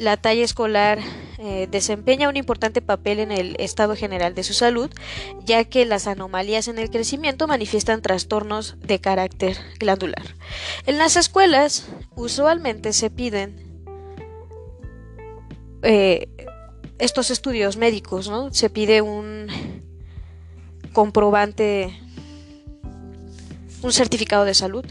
la 0.00 0.16
talla 0.16 0.42
escolar 0.42 0.98
eh, 1.36 1.68
desempeña 1.70 2.30
un 2.30 2.36
importante 2.38 2.80
papel 2.80 3.18
en 3.18 3.30
el 3.30 3.54
estado 3.58 3.94
general 3.94 4.34
de 4.34 4.42
su 4.44 4.54
salud, 4.54 4.90
ya 5.44 5.64
que 5.64 5.84
las 5.84 6.06
anomalías 6.06 6.68
en 6.68 6.78
el 6.78 6.88
crecimiento 6.88 7.46
manifiestan 7.46 8.00
trastornos 8.00 8.76
de 8.78 8.98
carácter 8.98 9.58
glandular. 9.78 10.22
En 10.86 10.96
las 10.96 11.16
escuelas 11.16 11.86
usualmente 12.16 12.94
se 12.94 13.10
piden 13.10 13.84
eh, 15.82 16.28
estos 16.98 17.30
estudios 17.30 17.76
médicos, 17.76 18.30
¿no? 18.30 18.54
Se 18.54 18.70
pide 18.70 19.02
un 19.02 19.48
comprobante, 20.94 21.94
un 23.82 23.92
certificado 23.92 24.46
de 24.46 24.54
salud 24.54 24.86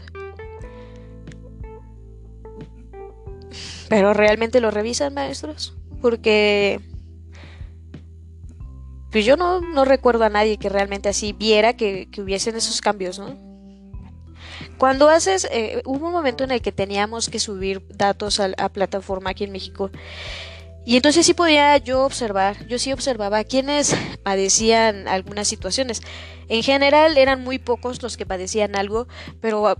Pero 3.90 4.14
realmente 4.14 4.60
lo 4.60 4.70
revisan, 4.70 5.12
maestros, 5.12 5.74
porque 6.00 6.80
pues 9.10 9.24
yo 9.24 9.36
no, 9.36 9.60
no 9.60 9.84
recuerdo 9.84 10.22
a 10.22 10.28
nadie 10.28 10.58
que 10.58 10.68
realmente 10.68 11.08
así 11.08 11.32
viera 11.32 11.76
que, 11.76 12.08
hubiesen 12.16 12.54
esos 12.54 12.80
cambios, 12.80 13.18
¿no? 13.18 13.36
Cuando 14.78 15.08
haces, 15.08 15.48
eh, 15.50 15.82
hubo 15.84 16.06
un 16.06 16.12
momento 16.12 16.44
en 16.44 16.52
el 16.52 16.62
que 16.62 16.70
teníamos 16.70 17.28
que 17.28 17.40
subir 17.40 17.84
datos 17.88 18.38
a, 18.38 18.52
a, 18.58 18.68
plataforma 18.68 19.30
aquí 19.30 19.42
en 19.42 19.50
México 19.50 19.90
y 20.86 20.94
entonces 20.94 21.26
sí 21.26 21.34
podía 21.34 21.76
yo 21.78 22.04
observar, 22.04 22.64
yo 22.68 22.78
sí 22.78 22.92
observaba 22.92 23.42
quienes 23.42 23.96
padecían 24.22 25.08
algunas 25.08 25.48
situaciones. 25.48 26.00
En 26.48 26.62
general 26.62 27.18
eran 27.18 27.42
muy 27.42 27.58
pocos 27.58 28.04
los 28.04 28.16
que 28.16 28.24
padecían 28.24 28.76
algo, 28.76 29.08
pero 29.40 29.76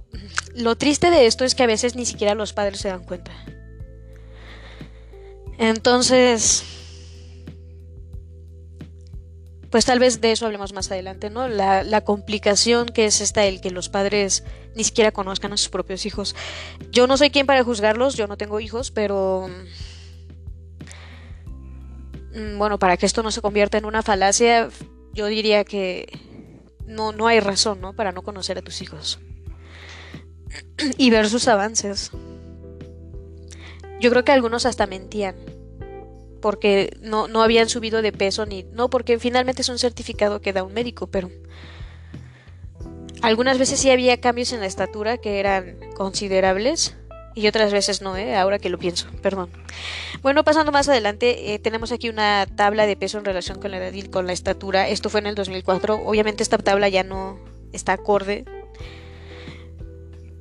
lo 0.56 0.76
triste 0.76 1.12
de 1.12 1.26
esto 1.26 1.44
es 1.44 1.54
que 1.54 1.62
a 1.62 1.68
veces 1.68 1.94
ni 1.94 2.06
siquiera 2.06 2.34
los 2.34 2.52
padres 2.52 2.80
se 2.80 2.88
dan 2.88 3.04
cuenta. 3.04 3.30
Entonces, 5.60 6.64
pues 9.70 9.84
tal 9.84 9.98
vez 9.98 10.22
de 10.22 10.32
eso 10.32 10.46
hablemos 10.46 10.72
más 10.72 10.90
adelante, 10.90 11.28
¿no? 11.28 11.48
La, 11.48 12.00
complicación 12.00 12.86
que 12.86 13.04
es 13.04 13.20
esta, 13.20 13.44
el 13.44 13.60
que 13.60 13.70
los 13.70 13.90
padres 13.90 14.42
ni 14.74 14.84
siquiera 14.84 15.12
conozcan 15.12 15.52
a 15.52 15.58
sus 15.58 15.68
propios 15.68 16.06
hijos. 16.06 16.34
Yo 16.90 17.06
no 17.06 17.18
soy 17.18 17.28
quien 17.28 17.44
para 17.44 17.62
juzgarlos, 17.62 18.16
yo 18.16 18.26
no 18.26 18.38
tengo 18.38 18.58
hijos, 18.58 18.90
pero... 18.90 19.50
Mm, 22.34 22.56
bueno, 22.56 22.78
para 22.78 22.96
que 22.96 23.04
esto 23.04 23.22
no 23.22 23.30
se 23.30 23.42
convierta 23.42 23.76
en 23.76 23.84
una 23.84 24.02
falacia, 24.02 24.70
yo 25.12 25.26
diría 25.26 25.64
que 25.64 26.06
no, 26.86 27.12
no 27.12 27.26
hay 27.26 27.40
razón, 27.40 27.82
¿no? 27.82 27.92
Para 27.92 28.12
no 28.12 28.22
conocer 28.22 28.56
a 28.56 28.62
tus 28.62 28.80
hijos. 28.80 29.20
y 30.96 31.10
ver 31.10 31.28
sus 31.28 31.48
avances. 31.48 32.12
Yo 34.00 34.10
creo 34.10 34.24
que 34.24 34.32
algunos 34.32 34.66
hasta 34.66 34.86
mentían 34.86 35.36
porque 36.40 36.96
no, 37.02 37.28
no 37.28 37.42
habían 37.42 37.68
subido 37.68 38.02
de 38.02 38.12
peso 38.12 38.46
ni 38.46 38.64
no 38.72 38.88
porque 38.88 39.18
finalmente 39.18 39.62
es 39.62 39.68
un 39.68 39.78
certificado 39.78 40.40
que 40.40 40.54
da 40.54 40.62
un 40.62 40.72
médico 40.72 41.06
pero 41.06 41.30
algunas 43.20 43.58
veces 43.58 43.78
sí 43.78 43.90
había 43.90 44.20
cambios 44.20 44.52
en 44.52 44.60
la 44.60 44.66
estatura 44.66 45.18
que 45.18 45.38
eran 45.38 45.76
considerables 45.94 46.96
y 47.34 47.46
otras 47.46 47.72
veces 47.72 48.02
no, 48.02 48.16
¿eh? 48.16 48.36
ahora 48.36 48.58
que 48.58 48.68
lo 48.68 48.78
pienso, 48.78 49.06
perdón. 49.22 49.50
Bueno, 50.20 50.42
pasando 50.42 50.72
más 50.72 50.88
adelante, 50.88 51.54
eh, 51.54 51.58
tenemos 51.60 51.92
aquí 51.92 52.08
una 52.08 52.46
tabla 52.56 52.86
de 52.86 52.96
peso 52.96 53.18
en 53.18 53.24
relación 53.24 53.60
con 53.60 53.70
la 53.70 53.78
edad 53.78 53.92
y 53.92 54.02
con 54.02 54.26
la 54.26 54.32
estatura. 54.32 54.88
Esto 54.88 55.10
fue 55.10 55.20
en 55.20 55.26
el 55.28 55.36
2004. 55.36 56.02
Obviamente 56.04 56.42
esta 56.42 56.58
tabla 56.58 56.88
ya 56.88 57.04
no 57.04 57.38
está 57.72 57.92
acorde. 57.92 58.44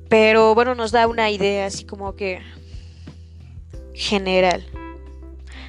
Pero 0.08 0.54
bueno, 0.56 0.74
nos 0.74 0.90
da 0.90 1.06
una 1.06 1.30
idea 1.30 1.66
así 1.66 1.84
como 1.84 2.16
que 2.16 2.40
general. 3.94 4.64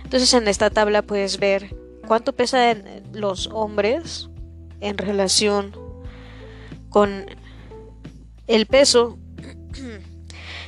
Entonces 0.03 0.33
en 0.33 0.47
esta 0.47 0.69
tabla 0.69 1.01
puedes 1.01 1.39
ver 1.39 1.75
cuánto 2.07 2.33
pesan 2.33 2.83
los 3.13 3.47
hombres 3.47 4.29
en 4.81 4.97
relación 4.97 5.75
con 6.89 7.25
el 8.47 8.65
peso. 8.65 9.17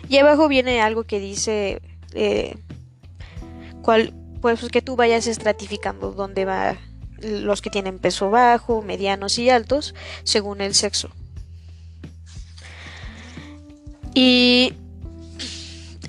Y 0.09 0.17
abajo 0.17 0.49
viene 0.49 0.81
algo 0.81 1.05
que 1.05 1.19
dice 1.19 1.81
eh, 2.13 2.57
cuál, 3.81 4.13
pues 4.41 4.59
que 4.69 4.81
tú 4.81 4.97
vayas 4.97 5.27
estratificando 5.27 6.11
dónde 6.11 6.43
va 6.43 6.77
los 7.21 7.61
que 7.61 7.69
tienen 7.69 7.99
peso 7.99 8.29
bajo, 8.29 8.81
medianos 8.81 9.39
y 9.39 9.49
altos, 9.49 9.95
según 10.23 10.61
el 10.61 10.75
sexo. 10.75 11.09
Y 14.13 14.73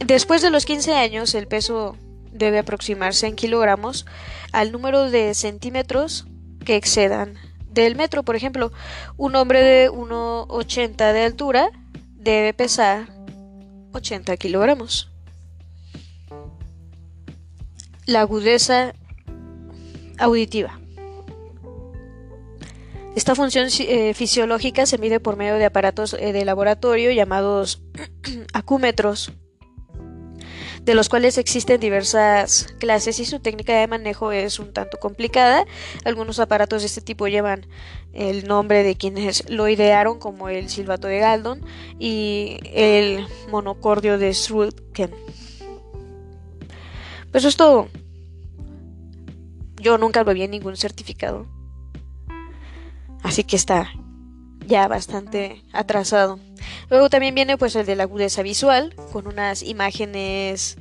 después 0.05 0.43
de 0.43 0.51
los 0.51 0.65
15 0.65 0.95
años, 0.95 1.35
el 1.35 1.47
peso 1.47 1.97
debe 2.33 2.59
aproximarse 2.59 3.27
en 3.27 3.37
kilogramos 3.37 4.07
al 4.53 4.73
número 4.73 5.11
de 5.11 5.35
centímetros 5.35 6.27
que 6.65 6.77
excedan 6.77 7.35
del 7.71 7.97
metro. 7.97 8.23
Por 8.23 8.37
ejemplo, 8.37 8.73
un 9.17 9.37
hombre 9.37 9.63
de 9.63 9.91
1,80 9.91 11.13
de 11.13 11.25
altura 11.25 11.71
debe 12.17 12.53
pesar 12.55 13.09
80 13.93 14.37
kilogramos. 14.37 15.11
La 18.07 18.21
agudeza 18.21 18.95
auditiva. 20.19 20.79
Esta 23.17 23.37
función 23.37 23.69
eh, 23.79 24.13
fisiológica 24.13 24.87
se 24.87 24.99
mide 24.99 25.21
por 25.21 25.37
medio 25.37 25.55
de 25.55 25.65
aparatos 25.65 26.15
eh, 26.15 26.33
de 26.33 26.45
laboratorio 26.45 27.13
llamados 27.13 27.81
acúmetros 28.53 29.33
de 30.85 30.95
los 30.95 31.09
cuales 31.09 31.39
existen 31.39 31.81
diversas 31.81 32.75
clases 32.79 33.19
y 33.19 33.25
su 33.25 33.41
técnica 33.41 33.75
de 33.79 33.87
manejo 33.87 34.33
es 34.33 34.59
un 34.59 34.73
tanto 34.73 34.99
complicada. 34.99 35.65
Algunos 36.05 36.39
aparatos 36.39 36.83
de 36.83 36.87
este 36.87 37.01
tipo 37.01 37.27
llevan 37.27 37.67
el 38.13 38.47
nombre 38.47 38.83
de 38.83 38.95
quienes 38.95 39.49
lo 39.51 39.69
idearon, 39.69 40.19
como 40.19 40.49
el 40.49 40.69
silbato 40.69 41.09
de 41.09 41.19
Galdon 41.19 41.65
y 41.99 42.59
el 42.73 43.27
monocordio 43.51 44.19
de 44.19 44.35
Srutken. 44.35 45.11
Pues 47.33 47.45
esto 47.45 47.89
yo 49.81 49.99
nunca 49.99 50.23
lo 50.23 50.35
vi 50.35 50.43
en 50.43 50.51
ningún 50.51 50.77
certificado. 50.77 51.47
Así 53.23 53.43
que 53.43 53.57
está 53.57 53.91
ya 54.67 54.89
bastante 54.89 55.63
atrasado. 55.73 56.39
Luego 56.91 57.11
también 57.11 57.35
viene 57.35 57.57
pues 57.59 57.77
el 57.77 57.87
de 57.87 57.97
la 57.97 58.05
agudeza 58.05 58.43
visual, 58.43 58.95
con 59.13 59.27
unas 59.27 59.63
imágenes 59.63 60.79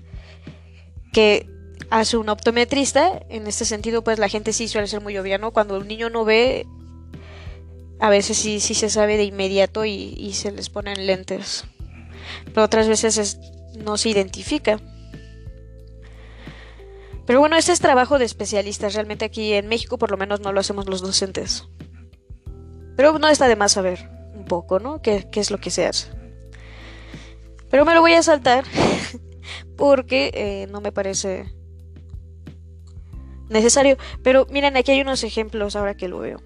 que 1.12 1.48
hace 1.90 2.18
un 2.18 2.30
optometrista. 2.30 3.22
En 3.30 3.48
este 3.48 3.66
sentido, 3.66 4.04
pues 4.04 4.20
la 4.20 4.30
gente 4.30 4.54
sí 4.54 4.68
suele 4.68 4.88
ser 4.88 5.02
muy 5.02 5.18
obvia, 5.18 5.38
¿no? 5.38 5.52
Cuando 5.52 5.78
un 5.78 5.88
niño 5.88 6.10
no 6.10 6.26
ve, 6.26 6.66
a 8.00 8.10
veces 8.10 8.38
sí, 8.38 8.60
sí 8.60 8.74
se 8.74 8.90
sabe 8.90 9.18
de 9.18 9.24
inmediato 9.24 9.86
y, 9.86 10.34
se 10.34 10.52
les 10.52 10.70
ponen 10.70 11.06
lentes. 11.06 11.66
Pero 12.46 12.64
otras 12.64 12.88
veces 12.88 13.38
no 13.78 13.98
se 13.98 14.10
identifica. 14.10 14.80
Pero 17.26 17.40
bueno, 17.40 17.56
este 17.56 17.72
es 17.72 17.80
trabajo 17.80 18.20
de 18.20 18.26
especialistas. 18.26 18.96
Realmente 18.96 19.26
aquí 19.26 19.54
en 19.54 19.68
México 19.68 19.98
por 19.98 20.12
lo 20.12 20.18
menos 20.18 20.42
no 20.42 20.52
lo 20.52 20.60
hacemos 20.60 20.90
los 20.90 21.02
docentes. 21.02 21.66
Pero 22.96 23.18
no 23.20 23.28
está 23.28 23.48
de 23.48 23.56
más 23.56 23.74
saber 23.74 24.10
un 24.34 24.46
poco, 24.46 24.80
¿no? 24.80 25.02
¿Qué, 25.02 25.28
es 25.34 25.52
lo 25.52 25.58
que 25.58 25.72
se 25.72 25.86
hace? 25.86 26.10
Pero 27.70 27.86
me 27.86 27.94
lo 27.94 28.02
voy 28.02 28.14
a 28.14 28.24
saltar 28.24 28.66
porque 29.78 30.32
eh, 30.34 30.68
no 30.72 30.82
me 30.82 30.92
parece 30.92 31.52
necesario. 33.50 33.98
Pero 34.22 34.46
miren, 34.50 34.78
aquí 34.78 34.92
hay 34.92 35.02
unos 35.02 35.24
ejemplos 35.24 35.76
ahora 35.76 35.96
que 35.96 36.08
lo 36.08 36.20
veo. 36.20 36.42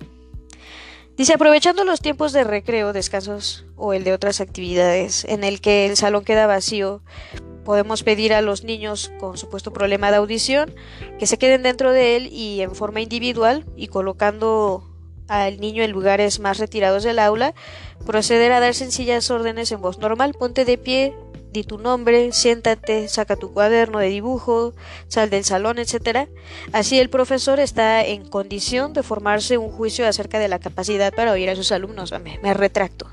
Dice, 1.17 1.33
aprovechando 1.33 1.83
los 1.83 1.99
tiempos 1.99 2.31
de 2.31 2.43
recreo, 2.43 2.93
descansos 2.93 3.65
o 3.75 3.93
el 3.93 4.03
de 4.03 4.13
otras 4.13 4.39
actividades 4.39 5.25
en 5.25 5.43
el 5.43 5.61
que 5.61 5.87
el 5.87 5.97
salón 5.97 6.23
queda 6.23 6.45
vacío, 6.45 7.01
podemos 7.65 8.03
pedir 8.03 8.35
a 8.35 8.41
los 8.41 8.63
niños 8.63 9.11
con 9.19 9.35
supuesto 9.35 9.73
problema 9.73 10.11
de 10.11 10.17
audición 10.17 10.73
que 11.17 11.25
se 11.25 11.39
queden 11.39 11.63
dentro 11.63 11.91
de 11.91 12.15
él 12.15 12.27
y 12.31 12.61
en 12.61 12.75
forma 12.75 13.01
individual 13.01 13.65
y 13.75 13.87
colocando 13.87 14.86
al 15.27 15.59
niño 15.59 15.83
en 15.83 15.91
lugares 15.91 16.39
más 16.39 16.57
retirados 16.57 17.03
del 17.03 17.19
aula, 17.19 17.53
proceder 18.05 18.51
a 18.51 18.59
dar 18.59 18.73
sencillas 18.73 19.29
órdenes 19.31 19.71
en 19.71 19.81
voz 19.81 19.99
normal, 19.99 20.33
ponte 20.33 20.65
de 20.65 20.77
pie, 20.77 21.13
di 21.51 21.63
tu 21.63 21.77
nombre, 21.77 22.31
siéntate, 22.31 23.07
saca 23.07 23.35
tu 23.35 23.53
cuaderno 23.53 23.99
de 23.99 24.07
dibujo, 24.09 24.73
sal 25.07 25.29
del 25.29 25.43
salón, 25.43 25.79
etc. 25.79 26.29
Así 26.71 26.99
el 26.99 27.09
profesor 27.09 27.59
está 27.59 28.05
en 28.05 28.27
condición 28.27 28.93
de 28.93 29.03
formarse 29.03 29.57
un 29.57 29.69
juicio 29.69 30.07
acerca 30.07 30.39
de 30.39 30.47
la 30.47 30.59
capacidad 30.59 31.13
para 31.13 31.31
oír 31.31 31.49
a 31.49 31.55
sus 31.55 31.71
alumnos. 31.71 32.11
Me, 32.21 32.39
me 32.41 32.53
retracto. 32.53 33.07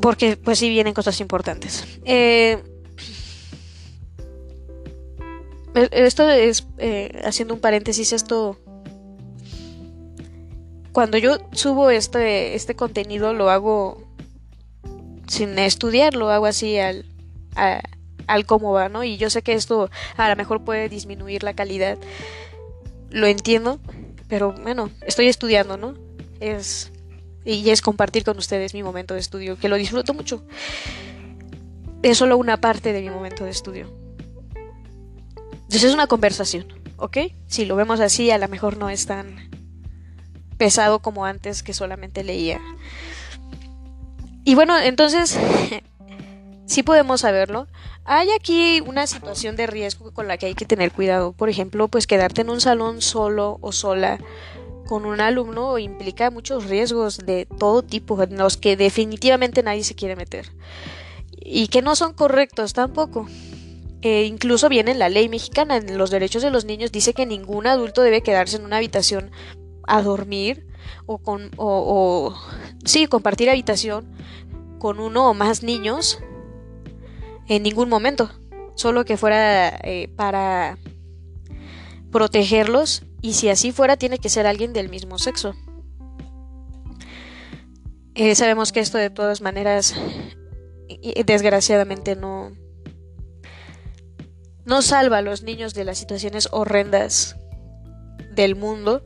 Porque 0.00 0.36
pues 0.36 0.58
sí 0.58 0.68
vienen 0.68 0.94
cosas 0.94 1.20
importantes. 1.20 1.86
Eh, 2.04 2.62
esto 5.74 6.28
es, 6.28 6.66
eh, 6.78 7.22
haciendo 7.24 7.54
un 7.54 7.60
paréntesis, 7.60 8.12
esto 8.12 8.58
cuando 10.92 11.18
yo 11.18 11.38
subo 11.52 11.90
este, 11.90 12.54
este 12.54 12.76
contenido 12.76 13.32
lo 13.32 13.50
hago 13.50 14.02
sin 15.26 15.58
estudiar, 15.58 16.14
lo 16.14 16.30
hago 16.30 16.46
así 16.46 16.78
al, 16.78 17.06
al 18.26 18.46
cómo 18.46 18.72
va, 18.72 18.88
¿no? 18.88 19.02
Y 19.02 19.16
yo 19.16 19.30
sé 19.30 19.42
que 19.42 19.54
esto 19.54 19.90
a 20.16 20.28
lo 20.28 20.36
mejor 20.36 20.62
puede 20.64 20.88
disminuir 20.88 21.42
la 21.42 21.54
calidad, 21.54 21.98
lo 23.10 23.26
entiendo, 23.26 23.80
pero 24.28 24.52
bueno, 24.52 24.90
estoy 25.06 25.28
estudiando, 25.28 25.76
¿no? 25.76 25.94
Es, 26.40 26.92
y 27.44 27.68
es 27.70 27.80
compartir 27.80 28.24
con 28.24 28.36
ustedes 28.36 28.74
mi 28.74 28.82
momento 28.82 29.14
de 29.14 29.20
estudio, 29.20 29.58
que 29.58 29.68
lo 29.68 29.76
disfruto 29.76 30.12
mucho. 30.12 30.44
Es 32.02 32.18
solo 32.18 32.36
una 32.36 32.60
parte 32.60 32.92
de 32.92 33.00
mi 33.00 33.10
momento 33.10 33.44
de 33.44 33.50
estudio. 33.50 33.90
Entonces 35.52 35.84
es 35.84 35.94
una 35.94 36.06
conversación, 36.06 36.66
¿ok? 36.96 37.18
Si 37.46 37.64
lo 37.64 37.76
vemos 37.76 38.00
así, 38.00 38.30
a 38.30 38.38
lo 38.38 38.48
mejor 38.48 38.76
no 38.76 38.90
es 38.90 39.06
tan 39.06 39.51
pesado 40.62 41.00
como 41.00 41.24
antes 41.24 41.64
que 41.64 41.74
solamente 41.74 42.22
leía. 42.22 42.60
Y 44.44 44.54
bueno, 44.54 44.78
entonces, 44.78 45.36
sí 46.66 46.84
podemos 46.84 47.22
saberlo. 47.22 47.66
Hay 48.04 48.28
aquí 48.30 48.80
una 48.86 49.08
situación 49.08 49.56
de 49.56 49.66
riesgo 49.66 50.12
con 50.12 50.28
la 50.28 50.36
que 50.36 50.46
hay 50.46 50.54
que 50.54 50.64
tener 50.64 50.92
cuidado. 50.92 51.32
Por 51.32 51.48
ejemplo, 51.48 51.88
pues 51.88 52.06
quedarte 52.06 52.42
en 52.42 52.50
un 52.50 52.60
salón 52.60 53.02
solo 53.02 53.58
o 53.60 53.72
sola 53.72 54.20
con 54.86 55.04
un 55.04 55.20
alumno 55.20 55.76
implica 55.78 56.30
muchos 56.30 56.68
riesgos 56.68 57.18
de 57.18 57.48
todo 57.58 57.82
tipo, 57.82 58.22
en 58.22 58.38
los 58.38 58.56
que 58.56 58.76
definitivamente 58.76 59.64
nadie 59.64 59.82
se 59.82 59.96
quiere 59.96 60.14
meter. 60.14 60.52
Y 61.36 61.66
que 61.66 61.82
no 61.82 61.96
son 61.96 62.14
correctos 62.14 62.72
tampoco. 62.72 63.26
Eh, 64.02 64.26
incluso 64.26 64.68
viene 64.68 64.92
en 64.92 65.00
la 65.00 65.08
ley 65.08 65.28
mexicana, 65.28 65.76
en 65.76 65.98
los 65.98 66.12
derechos 66.12 66.42
de 66.42 66.52
los 66.52 66.64
niños, 66.64 66.92
dice 66.92 67.14
que 67.14 67.26
ningún 67.26 67.66
adulto 67.66 68.02
debe 68.02 68.22
quedarse 68.22 68.58
en 68.58 68.64
una 68.64 68.76
habitación 68.76 69.32
a 69.86 70.02
dormir 70.02 70.66
o 71.06 71.18
con 71.18 71.50
o, 71.56 72.34
sí 72.84 73.06
compartir 73.06 73.50
habitación 73.50 74.10
con 74.78 75.00
uno 75.00 75.30
o 75.30 75.34
más 75.34 75.62
niños 75.62 76.18
en 77.48 77.62
ningún 77.62 77.88
momento. 77.88 78.30
Solo 78.74 79.04
que 79.04 79.16
fuera 79.16 79.68
eh, 79.82 80.08
para 80.16 80.78
protegerlos 82.10 83.04
y 83.20 83.34
si 83.34 83.48
así 83.48 83.70
fuera 83.70 83.96
tiene 83.96 84.18
que 84.18 84.28
ser 84.28 84.46
alguien 84.46 84.72
del 84.72 84.88
mismo 84.88 85.18
sexo. 85.18 85.54
Eh, 88.14 88.34
sabemos 88.34 88.72
que 88.72 88.80
esto 88.80 88.98
de 88.98 89.10
todas 89.10 89.40
maneras 89.40 89.94
desgraciadamente 91.24 92.16
no 92.16 92.52
no 94.64 94.82
salva 94.82 95.18
a 95.18 95.22
los 95.22 95.42
niños 95.42 95.74
de 95.74 95.84
las 95.84 95.98
situaciones 95.98 96.48
horrendas 96.52 97.36
del 98.34 98.54
mundo 98.54 99.04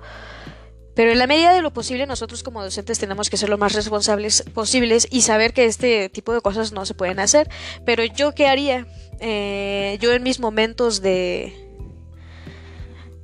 pero 0.97 1.13
en 1.13 1.19
la 1.19 1.27
medida 1.27 1.53
de 1.53 1.61
lo 1.61 1.75
posible 1.75 2.07
nosotros 2.07 2.43
como 2.43 2.63
docentes 2.65 2.99
tenemos 2.99 3.29
que 3.29 3.37
ser 3.37 3.51
lo 3.51 3.59
más 3.59 3.75
responsables 3.75 4.43
posibles 4.55 5.07
y 5.11 5.21
saber 5.21 5.53
que 5.53 5.67
este 5.67 6.09
tipo 6.09 6.33
de 6.33 6.41
cosas 6.41 6.73
no 6.73 6.87
se 6.87 6.95
pueden 6.95 7.21
hacer. 7.21 7.51
Pero 7.85 8.03
yo 8.03 8.35
qué 8.35 8.47
haría? 8.47 8.87
Eh, 9.21 9.99
yo 10.01 10.15
en 10.15 10.23
mis 10.23 10.41
momentos 10.41 11.03
de... 11.03 11.53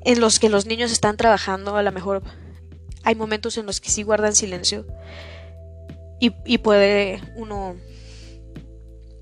en 0.05 0.21
los 0.21 0.39
que 0.39 0.51
los 0.51 0.67
niños 0.67 0.93
están 0.93 1.17
trabajando, 1.17 1.75
a 1.75 1.83
lo 1.83 1.93
mejor 1.93 2.23
hay 3.05 3.15
momentos 3.15 3.57
en 3.57 3.65
los 3.65 3.81
que 3.81 3.89
sí 3.89 4.03
guardan 4.03 4.35
silencio 4.35 4.87
y, 6.21 6.33
y 6.45 6.59
puede 6.59 7.23
uno 7.37 7.77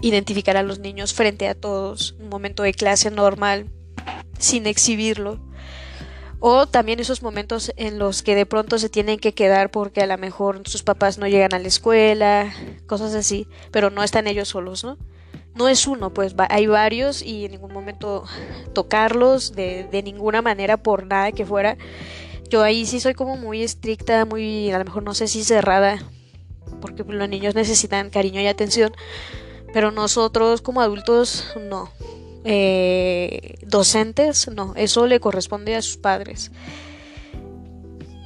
identificar 0.01 0.57
a 0.57 0.65
los 0.65 0.81
niños 0.81 1.15
frente 1.15 1.47
a 1.47 1.55
todos, 1.55 2.17
un 2.19 2.29
momento 2.29 2.65
de 2.65 2.75
clase 2.75 3.13
normal, 3.13 3.71
sin 4.41 4.67
exhibirlo 4.67 5.50
o 6.41 6.67
también 6.67 7.01
esos 7.01 7.23
momentos 7.23 7.73
en 7.77 7.99
los 7.99 8.23
que 8.23 8.35
de 8.35 8.47
pronto 8.47 8.79
se 8.79 8.89
tienen 8.89 9.19
que 9.19 9.35
quedar 9.35 9.71
porque 9.71 10.01
a 10.01 10.07
lo 10.07 10.17
mejor 10.17 10.63
sus 10.67 10.83
papás 10.83 11.19
no 11.19 11.29
llegan 11.29 11.55
a 11.55 11.59
la 11.59 11.69
escuela, 11.69 12.53
cosas 12.87 13.15
así, 13.15 13.47
pero 13.71 13.91
no 13.91 14.03
están 14.03 14.27
ellos 14.27 14.49
solos, 14.49 14.83
¿no? 14.83 14.97
No 15.55 15.69
es 15.69 15.87
uno, 15.87 16.15
pues 16.15 16.35
hay 16.49 16.67
varios 16.67 17.23
y 17.23 17.45
en 17.45 17.53
ningún 17.53 17.73
momento 17.73 18.25
tocarlos 18.73 19.53
de, 19.53 19.87
de 19.91 20.03
ninguna 20.03 20.41
manera 20.41 20.79
por 20.79 21.07
nada 21.07 21.33
que 21.33 21.45
fuera. 21.45 21.77
Yo 22.49 22.63
ahí 22.63 22.87
sí 22.87 23.01
soy 23.01 23.15
como 23.15 23.37
muy 23.37 23.63
estricta, 23.63 24.25
muy, 24.25 24.71
a 24.71 24.79
lo 24.79 24.85
mejor 24.85 25.03
no 25.03 25.13
sé 25.13 25.29
si 25.29 25.45
cerrada, 25.45 25.99
porque 26.81 27.05
los 27.05 27.29
niños 27.29 27.55
necesitan 27.55 28.11
cariño 28.11 28.41
y 28.41 28.47
atención, 28.47 28.93
pero 29.75 29.91
nosotros 29.91 30.63
como 30.63 30.81
adultos 30.81 31.53
no, 31.69 31.91
eh, 32.45 33.55
docentes, 33.67 34.49
no, 34.49 34.75
eso 34.77 35.07
le 35.07 35.21
corresponde 35.21 35.77
a 35.77 35.83
sus 35.83 35.97
padres. 35.97 36.51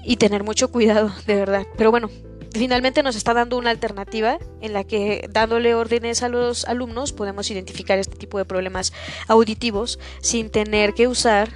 Y 0.05 0.16
tener 0.16 0.44
mucho 0.44 0.70
cuidado, 0.70 1.12
de 1.27 1.35
verdad. 1.35 1.66
Pero 1.77 1.90
bueno, 1.90 2.11
finalmente 2.53 3.03
nos 3.03 3.16
está 3.16 3.35
dando 3.35 3.57
una 3.59 3.70
alternativa 3.70 4.38
en 4.61 4.72
la 4.72 4.85
que 4.85 5.29
dándole 5.31 5.74
órdenes 5.74 6.22
a 6.22 6.29
los 6.29 6.64
alumnos 6.66 7.12
podemos 7.12 7.50
identificar 7.50 7.98
este 7.98 8.16
tipo 8.16 8.38
de 8.38 8.44
problemas 8.44 8.92
auditivos 9.29 9.98
sin 10.20 10.50
tener 10.50 10.94
que 10.94 11.09
usar 11.09 11.48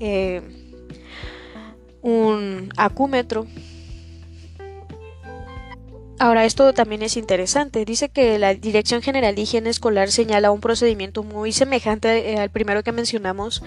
eh, 0.00 0.42
un 2.02 2.72
acúmetro 2.76 3.46
Ahora, 6.18 6.46
esto 6.46 6.72
también 6.72 7.02
es 7.02 7.16
interesante. 7.16 7.84
Dice 7.84 8.08
que 8.08 8.38
la 8.38 8.54
Dirección 8.54 9.02
General 9.02 9.34
de 9.34 9.42
Higiene 9.42 9.68
Escolar 9.68 10.10
señala 10.10 10.50
un 10.50 10.60
procedimiento 10.60 11.22
muy 11.22 11.52
semejante 11.52 12.32
eh, 12.32 12.38
al 12.38 12.50
primero 12.50 12.82
que 12.82 12.92
mencionamos, 12.92 13.62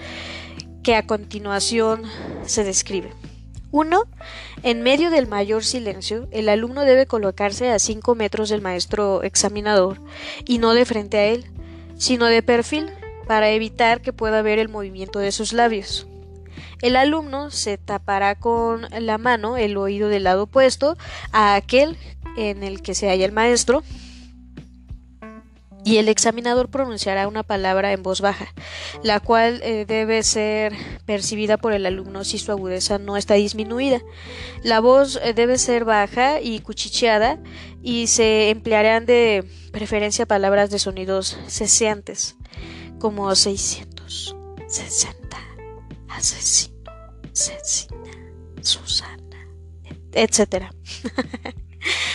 que 0.82 0.96
a 0.96 1.06
continuación 1.06 2.02
se 2.44 2.64
describe. 2.64 3.12
1. 3.70 4.02
En 4.64 4.82
medio 4.82 5.10
del 5.10 5.28
mayor 5.28 5.62
silencio, 5.62 6.26
el 6.32 6.48
alumno 6.48 6.82
debe 6.82 7.06
colocarse 7.06 7.70
a 7.70 7.78
5 7.78 8.16
metros 8.16 8.48
del 8.48 8.62
maestro 8.62 9.22
examinador 9.22 10.00
y 10.44 10.58
no 10.58 10.74
de 10.74 10.84
frente 10.84 11.18
a 11.18 11.26
él. 11.26 11.46
sino 11.96 12.24
de 12.26 12.42
perfil 12.42 12.86
para 13.26 13.50
evitar 13.50 14.00
que 14.00 14.14
pueda 14.14 14.40
ver 14.40 14.58
el 14.58 14.70
movimiento 14.70 15.18
de 15.18 15.32
sus 15.32 15.52
labios. 15.52 16.08
El 16.80 16.96
alumno 16.96 17.50
se 17.50 17.76
tapará 17.76 18.34
con 18.36 18.86
la 18.90 19.18
mano 19.18 19.58
el 19.58 19.76
oído 19.76 20.08
del 20.08 20.24
lado 20.24 20.44
opuesto 20.44 20.96
a 21.30 21.54
aquel 21.54 21.98
en 22.36 22.62
el 22.62 22.82
que 22.82 22.94
se 22.94 23.08
halla 23.08 23.24
el 23.24 23.32
maestro 23.32 23.82
y 25.84 25.96
el 25.96 26.08
examinador 26.08 26.68
pronunciará 26.68 27.28
una 27.28 27.42
palabra 27.42 27.92
en 27.92 28.02
voz 28.02 28.20
baja, 28.20 28.52
la 29.02 29.20
cual 29.20 29.60
eh, 29.62 29.84
debe 29.86 30.22
ser 30.22 30.74
percibida 31.06 31.56
por 31.56 31.72
el 31.72 31.86
alumno 31.86 32.24
si 32.24 32.38
su 32.38 32.52
agudeza 32.52 32.98
no 32.98 33.16
está 33.16 33.34
disminuida. 33.34 34.00
La 34.62 34.80
voz 34.80 35.18
eh, 35.22 35.32
debe 35.32 35.58
ser 35.58 35.84
baja 35.84 36.40
y 36.40 36.60
cuchicheada 36.60 37.38
y 37.82 38.08
se 38.08 38.50
emplearán 38.50 39.06
de 39.06 39.44
preferencia 39.72 40.26
palabras 40.26 40.70
de 40.70 40.78
sonidos 40.78 41.38
ceseantes, 41.46 42.36
como 42.98 43.34
660, 43.34 45.36
asesino, 46.08 46.92
asesina, 47.32 48.10
Susana, 48.60 49.48
etc. 50.12 50.66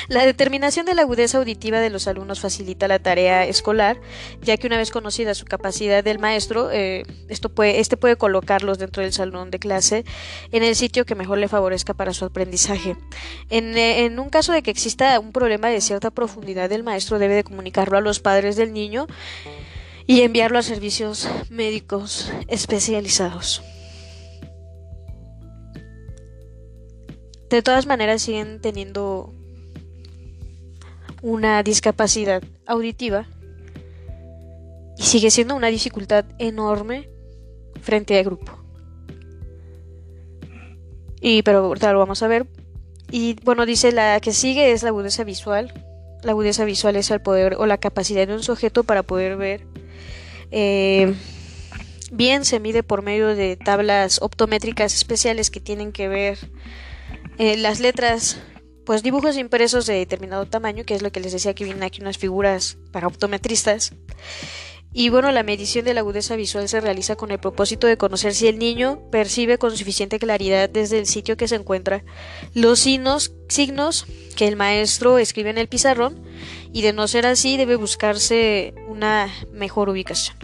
La 0.07 0.25
determinación 0.25 0.85
de 0.85 0.93
la 0.93 1.01
agudeza 1.01 1.39
auditiva 1.39 1.79
de 1.79 1.89
los 1.89 2.07
alumnos 2.07 2.39
facilita 2.39 2.87
la 2.87 2.99
tarea 2.99 3.45
escolar, 3.45 3.99
ya 4.41 4.57
que 4.57 4.67
una 4.67 4.77
vez 4.77 4.91
conocida 4.91 5.33
su 5.33 5.45
capacidad 5.45 6.03
del 6.03 6.19
maestro, 6.19 6.69
eh, 6.71 7.03
esto 7.27 7.49
puede, 7.49 7.79
este 7.79 7.97
puede 7.97 8.15
colocarlos 8.15 8.77
dentro 8.77 9.01
del 9.01 9.13
salón 9.13 9.49
de 9.49 9.59
clase 9.59 10.05
en 10.51 10.63
el 10.63 10.75
sitio 10.75 11.05
que 11.05 11.15
mejor 11.15 11.39
le 11.39 11.47
favorezca 11.47 11.93
para 11.93 12.13
su 12.13 12.25
aprendizaje. 12.25 12.95
En, 13.49 13.77
eh, 13.77 14.05
en 14.05 14.19
un 14.19 14.29
caso 14.29 14.53
de 14.53 14.61
que 14.61 14.71
exista 14.71 15.19
un 15.19 15.31
problema 15.31 15.69
de 15.69 15.81
cierta 15.81 16.11
profundidad, 16.11 16.71
el 16.71 16.83
maestro 16.83 17.17
debe 17.17 17.35
de 17.35 17.43
comunicarlo 17.43 17.97
a 17.97 18.01
los 18.01 18.19
padres 18.19 18.55
del 18.55 18.73
niño 18.73 19.07
y 20.05 20.21
enviarlo 20.21 20.59
a 20.59 20.63
servicios 20.63 21.27
médicos 21.49 22.31
especializados. 22.47 23.63
De 27.49 27.61
todas 27.61 27.85
maneras 27.85 28.21
siguen 28.21 28.59
teniendo 28.59 29.33
una 31.25 31.63
discapacidad 31.63 32.43
auditiva 32.67 33.25
y 34.95 35.01
sigue 35.01 35.31
siendo 35.31 35.55
una 35.55 35.69
dificultad 35.69 36.23
enorme 36.37 37.09
frente 37.81 38.15
al 38.19 38.25
grupo. 38.25 38.51
Y 41.19 41.41
pero 41.41 41.65
ahorita 41.65 41.91
lo 41.93 41.97
vamos 41.97 42.21
a 42.21 42.27
ver. 42.27 42.45
Y 43.09 43.37
bueno, 43.43 43.65
dice 43.65 43.91
la 43.91 44.19
que 44.19 44.33
sigue 44.33 44.71
es 44.71 44.83
la 44.83 44.89
agudeza 44.89 45.23
visual. 45.23 45.73
La 46.21 46.33
agudeza 46.33 46.63
visual 46.63 46.95
es 46.95 47.09
el 47.09 47.21
poder 47.21 47.55
o 47.57 47.65
la 47.65 47.79
capacidad 47.79 48.27
de 48.27 48.35
un 48.35 48.43
sujeto 48.43 48.83
para 48.83 49.01
poder 49.01 49.35
ver. 49.35 49.65
Eh, 50.51 51.11
bien 52.11 52.45
se 52.45 52.59
mide 52.59 52.83
por 52.83 53.01
medio 53.01 53.35
de 53.35 53.57
tablas 53.57 54.21
optométricas 54.21 54.93
especiales 54.93 55.49
que 55.49 55.59
tienen 55.59 55.91
que 55.91 56.07
ver 56.07 56.37
eh, 57.39 57.57
las 57.57 57.79
letras 57.79 58.37
pues 58.85 59.03
dibujos 59.03 59.37
impresos 59.37 59.85
de 59.85 59.95
determinado 59.95 60.45
tamaño, 60.45 60.85
que 60.85 60.95
es 60.95 61.01
lo 61.01 61.11
que 61.11 61.19
les 61.19 61.33
decía 61.33 61.53
que 61.53 61.63
vienen 61.63 61.83
aquí 61.83 62.01
unas 62.01 62.17
figuras 62.17 62.77
para 62.91 63.07
optometristas. 63.07 63.93
Y 64.93 65.09
bueno, 65.09 65.29
la 65.31 65.43
medición 65.43 65.83
de 65.83 65.93
la 65.93 65.99
agudeza 65.99 66.37
visual 66.37 66.69
se 66.69 66.79
realiza 66.79 67.17
con 67.17 67.29
el 67.31 67.37
propósito 67.37 67.85
de 67.85 67.97
conocer 67.97 68.33
si 68.33 68.47
el 68.47 68.57
niño 68.57 69.01
percibe 69.11 69.57
con 69.57 69.75
suficiente 69.75 70.19
claridad 70.19 70.69
desde 70.69 70.99
el 70.99 71.05
sitio 71.05 71.35
que 71.35 71.49
se 71.49 71.55
encuentra 71.55 72.05
los 72.53 72.79
signos, 72.79 73.33
signos 73.49 74.05
que 74.37 74.47
el 74.47 74.55
maestro 74.55 75.17
escribe 75.17 75.49
en 75.49 75.57
el 75.57 75.67
pizarrón 75.67 76.23
y 76.71 76.81
de 76.81 76.93
no 76.93 77.09
ser 77.09 77.25
así 77.25 77.57
debe 77.57 77.75
buscarse 77.75 78.73
una 78.87 79.29
mejor 79.51 79.89
ubicación. 79.89 80.37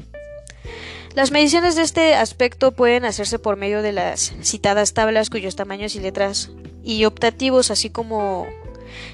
Las 1.13 1.31
mediciones 1.31 1.75
de 1.75 1.83
este 1.83 2.15
aspecto 2.15 2.73
pueden 2.73 3.05
hacerse 3.05 3.39
por 3.39 3.55
medio 3.55 3.81
de 3.81 3.93
las 3.93 4.33
citadas 4.41 4.93
tablas 4.93 5.29
cuyos 5.29 5.55
tamaños 5.55 5.95
y 5.95 6.01
letras 6.01 6.51
y 6.83 7.05
optativos, 7.05 7.71
así 7.71 7.89
como 7.89 8.47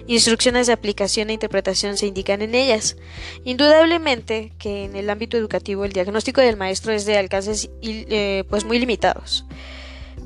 instrucciones 0.07 0.67
de 0.67 0.73
aplicación 0.73 1.29
e 1.29 1.33
interpretación 1.33 1.97
se 1.97 2.07
indican 2.07 2.41
en 2.41 2.55
ellas. 2.55 2.97
Indudablemente 3.43 4.53
que 4.57 4.85
en 4.85 4.95
el 4.95 5.09
ámbito 5.09 5.37
educativo 5.37 5.85
el 5.85 5.93
diagnóstico 5.93 6.41
del 6.41 6.57
maestro 6.57 6.93
es 6.93 7.05
de 7.05 7.17
alcances 7.17 7.69
eh, 7.81 8.43
pues 8.49 8.65
muy 8.65 8.79
limitados, 8.79 9.45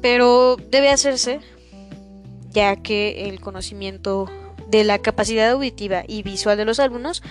pero 0.01 0.57
debe 0.69 0.89
hacerse 0.89 1.39
ya 2.49 2.75
que 2.75 3.29
el 3.29 3.39
conocimiento 3.39 4.29
de 4.67 4.83
la 4.83 4.99
capacidad 4.99 5.49
auditiva 5.51 6.03
y 6.07 6.23
visual 6.23 6.57
de 6.57 6.65
los 6.65 6.79
alumnos 6.79 7.23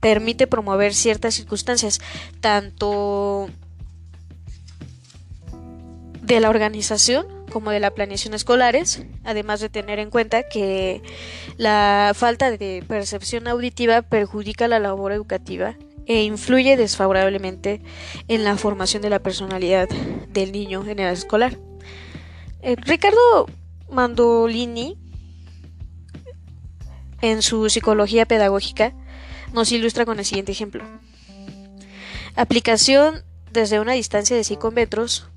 permite 0.00 0.46
promover 0.46 0.94
ciertas 0.94 1.34
circunstancias, 1.34 2.00
tanto 2.40 3.48
de 6.24 6.40
la 6.40 6.48
organización 6.48 7.26
como 7.52 7.70
de 7.70 7.80
la 7.80 7.90
planeación 7.90 8.34
escolares, 8.34 9.04
además 9.24 9.60
de 9.60 9.68
tener 9.68 9.98
en 9.98 10.10
cuenta 10.10 10.42
que 10.48 11.02
la 11.58 12.12
falta 12.14 12.50
de 12.50 12.82
percepción 12.88 13.46
auditiva 13.46 14.02
perjudica 14.02 14.66
la 14.66 14.78
labor 14.78 15.12
educativa 15.12 15.76
e 16.06 16.22
influye 16.22 16.76
desfavorablemente 16.76 17.82
en 18.28 18.44
la 18.44 18.56
formación 18.56 19.02
de 19.02 19.10
la 19.10 19.18
personalidad 19.20 19.88
del 20.28 20.52
niño 20.52 20.84
en 20.86 20.98
edad 20.98 21.12
escolar. 21.12 21.58
Eh, 22.62 22.76
Ricardo 22.76 23.46
Mandolini, 23.90 24.98
en 27.20 27.42
su 27.42 27.68
psicología 27.68 28.26
pedagógica, 28.26 28.94
nos 29.52 29.70
ilustra 29.72 30.06
con 30.06 30.18
el 30.18 30.24
siguiente 30.24 30.52
ejemplo. 30.52 30.84
Aplicación 32.34 33.22
desde 33.52 33.78
una 33.78 33.92
distancia 33.92 34.36
de 34.36 34.42
5 34.42 34.70
metros 34.72 35.30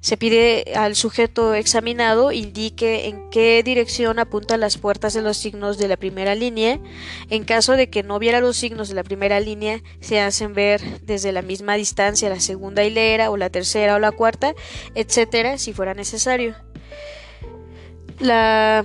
se 0.00 0.16
pide 0.16 0.64
al 0.76 0.94
sujeto 0.94 1.54
examinado 1.54 2.30
indique 2.30 3.08
en 3.08 3.30
qué 3.30 3.62
dirección 3.64 4.18
apuntan 4.18 4.60
las 4.60 4.78
puertas 4.78 5.12
de 5.12 5.22
los 5.22 5.36
signos 5.36 5.76
de 5.76 5.88
la 5.88 5.96
primera 5.96 6.34
línea. 6.34 6.78
En 7.30 7.44
caso 7.44 7.72
de 7.72 7.90
que 7.90 8.02
no 8.02 8.18
viera 8.18 8.40
los 8.40 8.56
signos 8.56 8.88
de 8.88 8.94
la 8.94 9.02
primera 9.02 9.40
línea, 9.40 9.82
se 10.00 10.20
hacen 10.20 10.54
ver 10.54 11.00
desde 11.02 11.32
la 11.32 11.42
misma 11.42 11.74
distancia 11.74 12.28
la 12.28 12.40
segunda 12.40 12.84
hilera 12.84 13.30
o 13.30 13.36
la 13.36 13.50
tercera 13.50 13.96
o 13.96 13.98
la 13.98 14.12
cuarta, 14.12 14.54
etcétera, 14.94 15.58
si 15.58 15.72
fuera 15.72 15.94
necesario. 15.94 16.54
La 18.20 18.84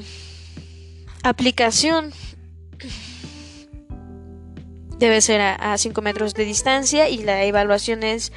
aplicación 1.23 2.11
debe 4.97 5.21
ser 5.21 5.41
a 5.41 5.77
5 5.77 6.01
metros 6.01 6.33
de 6.33 6.45
distancia 6.45 7.09
y 7.09 7.23
la 7.23 7.43
evaluación 7.43 8.03
es 8.03 8.31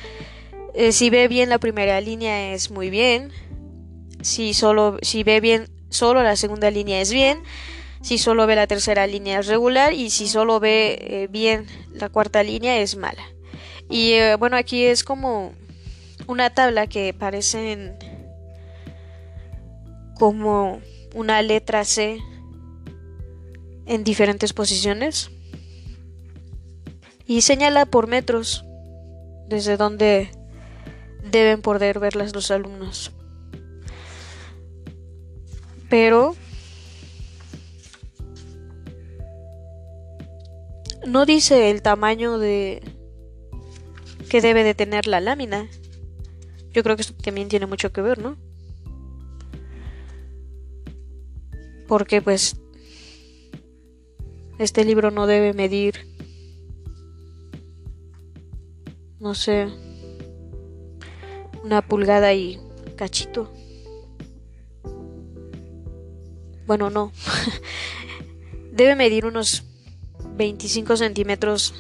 eh, 0.77 0.93
si 0.93 1.09
ve 1.09 1.27
bien 1.27 1.49
la 1.49 1.59
primera 1.59 2.01
línea 2.03 2.53
es 2.53 2.71
muy 2.71 2.91
bien. 2.91 3.33
Si 4.21 4.53
solo 4.53 4.99
si 5.01 5.23
ve 5.23 5.41
bien 5.41 5.69
solo 5.89 6.23
la 6.23 6.37
segunda 6.37 6.71
línea 6.71 7.01
es 7.01 7.11
bien. 7.11 7.43
Si 8.03 8.19
solo 8.19 8.47
ve 8.47 8.57
la 8.57 8.67
tercera 8.67 9.07
línea 9.07 9.41
es 9.41 9.47
regular 9.47 9.95
y 9.95 10.11
si 10.11 10.29
solo 10.29 10.61
ve 10.61 10.99
eh, 11.01 11.29
bien 11.31 11.67
la 11.93 12.11
cuarta 12.11 12.43
línea 12.43 12.79
es 12.79 12.95
mala. 12.95 13.25
Y 13.89 14.13
eh, 14.13 14.37
bueno, 14.37 14.59
aquí 14.59 14.85
es 14.85 15.03
como 15.03 15.55
una 16.27 16.51
tabla 16.51 16.87
que 16.87 17.15
parecen 17.15 17.97
como 20.19 20.81
una 21.15 21.41
letra 21.41 21.87
C 21.87 22.21
en 23.87 24.05
diferentes 24.05 24.53
posiciones 24.53 25.31
y 27.27 27.41
señala 27.41 27.87
por 27.87 28.09
metros 28.09 28.65
desde 29.49 29.77
donde 29.77 30.36
deben 31.31 31.63
poder 31.63 31.99
verlas 31.99 32.35
los 32.35 32.51
alumnos. 32.51 33.13
Pero 35.89 36.35
no 41.07 41.27
dice 41.27 41.71
el 41.71 41.83
tamaño 41.83 42.39
de 42.39 42.83
que 44.29 44.41
debe 44.41 44.65
de 44.65 44.75
tener 44.75 45.07
la 45.07 45.21
lámina. 45.21 45.69
Yo 46.73 46.83
creo 46.83 46.97
que 46.97 47.03
esto 47.03 47.15
también 47.15 47.49
tiene 47.49 47.67
mucho 47.67 47.93
que 47.93 48.03
ver, 48.03 48.19
¿no? 48.19 48.37
Porque 51.87 52.21
pues 52.21 52.57
este 54.59 54.85
libro 54.85 55.11
no 55.11 55.27
debe 55.27 55.53
medir 55.53 56.07
no 59.21 59.35
sé 59.35 59.69
una 61.67 61.83
pulgada 61.83 62.33
y 62.33 62.61
cachito. 62.97 63.53
Bueno, 66.67 66.91
no. 66.91 67.13
Debe 68.73 68.95
medir 68.95 69.27
unos 69.27 69.65
25 70.37 70.97
centímetros 70.97 71.75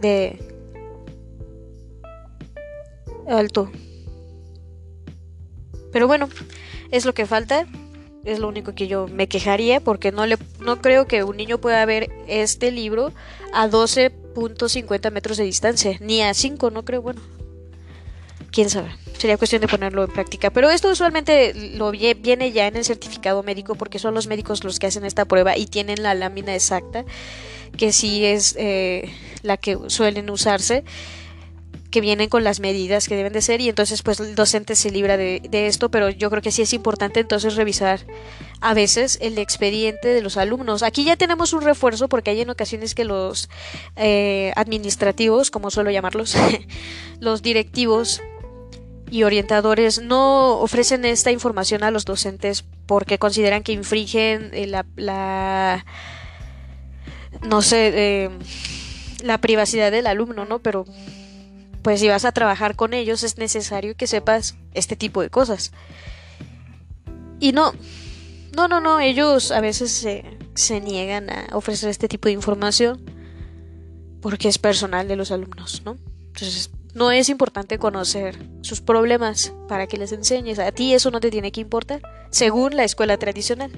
de 0.00 0.38
alto. 3.28 3.70
Pero 5.92 6.06
bueno, 6.06 6.28
es 6.90 7.04
lo 7.04 7.12
que 7.12 7.26
falta. 7.26 7.66
es 8.24 8.38
lo 8.38 8.48
único 8.48 8.74
que 8.74 8.86
yo 8.86 9.06
me 9.08 9.28
quejaría 9.28 9.80
porque 9.80 10.12
no 10.12 10.26
le 10.26 10.36
no 10.60 10.80
creo 10.82 11.06
que 11.06 11.24
un 11.24 11.36
niño 11.36 11.58
pueda 11.58 11.84
ver 11.86 12.10
este 12.26 12.70
libro 12.70 13.12
a 13.52 13.66
12.50 13.66 15.10
metros 15.10 15.36
de 15.36 15.44
distancia, 15.44 15.96
ni 16.00 16.22
a 16.22 16.32
5, 16.32 16.70
no 16.70 16.84
creo, 16.84 17.02
bueno. 17.02 17.20
Quién 18.50 18.68
sabe. 18.68 18.90
Sería 19.20 19.36
cuestión 19.36 19.60
de 19.60 19.68
ponerlo 19.68 20.02
en 20.02 20.10
práctica. 20.10 20.48
Pero 20.48 20.70
esto 20.70 20.88
usualmente 20.88 21.52
lo 21.76 21.90
viene 21.90 22.52
ya 22.52 22.66
en 22.68 22.76
el 22.76 22.86
certificado 22.86 23.42
médico 23.42 23.74
porque 23.74 23.98
son 23.98 24.14
los 24.14 24.26
médicos 24.26 24.64
los 24.64 24.78
que 24.78 24.86
hacen 24.86 25.04
esta 25.04 25.26
prueba 25.26 25.58
y 25.58 25.66
tienen 25.66 26.02
la 26.02 26.14
lámina 26.14 26.54
exacta, 26.54 27.04
que 27.76 27.92
sí 27.92 28.24
es 28.24 28.54
eh, 28.58 29.12
la 29.42 29.58
que 29.58 29.76
suelen 29.88 30.30
usarse 30.30 30.84
que 31.90 32.00
vienen 32.00 32.30
con 32.30 32.44
las 32.44 32.60
medidas 32.60 33.08
que 33.08 33.16
deben 33.16 33.34
de 33.34 33.42
ser 33.42 33.60
y 33.60 33.68
entonces 33.68 34.02
pues 34.02 34.20
el 34.20 34.34
docente 34.34 34.74
se 34.74 34.90
libra 34.90 35.16
de, 35.16 35.40
esto, 35.66 35.90
pero 35.90 36.08
yo 36.08 36.30
creo 36.30 36.40
que 36.40 36.52
sí 36.52 36.62
es 36.62 36.72
importante 36.72 37.20
entonces 37.20 37.56
revisar 37.56 38.06
a 38.60 38.72
veces 38.72 39.18
el 39.20 39.36
expediente 39.38 40.08
de 40.08 40.22
los 40.22 40.36
alumnos. 40.38 40.82
Aquí 40.82 41.04
ya 41.04 41.16
tenemos 41.16 41.52
un 41.52 41.62
refuerzo 41.62 42.08
porque 42.08 42.30
hay 42.30 42.40
en 42.40 42.48
ocasiones 42.48 42.94
que 42.94 43.04
los 43.04 43.50
eh, 43.96 44.52
administrativos, 44.56 45.50
como 45.50 45.70
suelo 45.70 45.90
llamarlos, 45.90 46.36
los 47.20 47.42
directivos 47.42 48.22
y 49.10 49.24
orientadores 49.24 50.00
no 50.00 50.58
ofrecen 50.58 51.04
esta 51.04 51.32
información 51.32 51.82
a 51.82 51.90
los 51.90 52.04
docentes 52.04 52.64
porque 52.86 53.18
consideran 53.18 53.62
que 53.62 53.72
infringen 53.72 54.50
eh, 54.52 54.66
la, 54.66 54.86
la 54.96 55.84
no 57.42 57.60
sé, 57.62 57.90
eh, 57.94 58.30
la 59.22 59.38
privacidad 59.38 59.90
del 59.90 60.06
alumno, 60.06 60.44
¿no? 60.44 60.60
Pero 60.60 60.84
pues 61.82 62.00
si 62.00 62.08
vas 62.08 62.24
a 62.24 62.32
trabajar 62.32 62.76
con 62.76 62.94
ellos 62.94 63.22
es 63.22 63.38
necesario 63.38 63.96
que 63.96 64.06
sepas 64.06 64.56
este 64.74 64.96
tipo 64.96 65.22
de 65.22 65.30
cosas. 65.30 65.72
Y 67.40 67.52
no, 67.52 67.72
no, 68.54 68.68
no, 68.68 68.80
no, 68.80 69.00
ellos 69.00 69.50
a 69.50 69.60
veces 69.60 69.90
se, 69.90 70.24
se 70.54 70.80
niegan 70.80 71.30
a 71.30 71.48
ofrecer 71.52 71.88
este 71.88 72.06
tipo 72.06 72.28
de 72.28 72.34
información 72.34 73.02
porque 74.20 74.48
es 74.48 74.58
personal 74.58 75.08
de 75.08 75.16
los 75.16 75.32
alumnos, 75.32 75.82
¿no? 75.84 75.96
Entonces, 76.26 76.70
no 76.94 77.10
es 77.10 77.28
importante 77.28 77.78
conocer 77.78 78.36
sus 78.62 78.80
problemas 78.80 79.52
para 79.68 79.86
que 79.86 79.96
les 79.96 80.12
enseñes. 80.12 80.58
A 80.58 80.72
ti 80.72 80.94
eso 80.94 81.10
no 81.10 81.20
te 81.20 81.30
tiene 81.30 81.52
que 81.52 81.60
importar, 81.60 82.02
según 82.30 82.76
la 82.76 82.84
escuela 82.84 83.16
tradicional. 83.18 83.70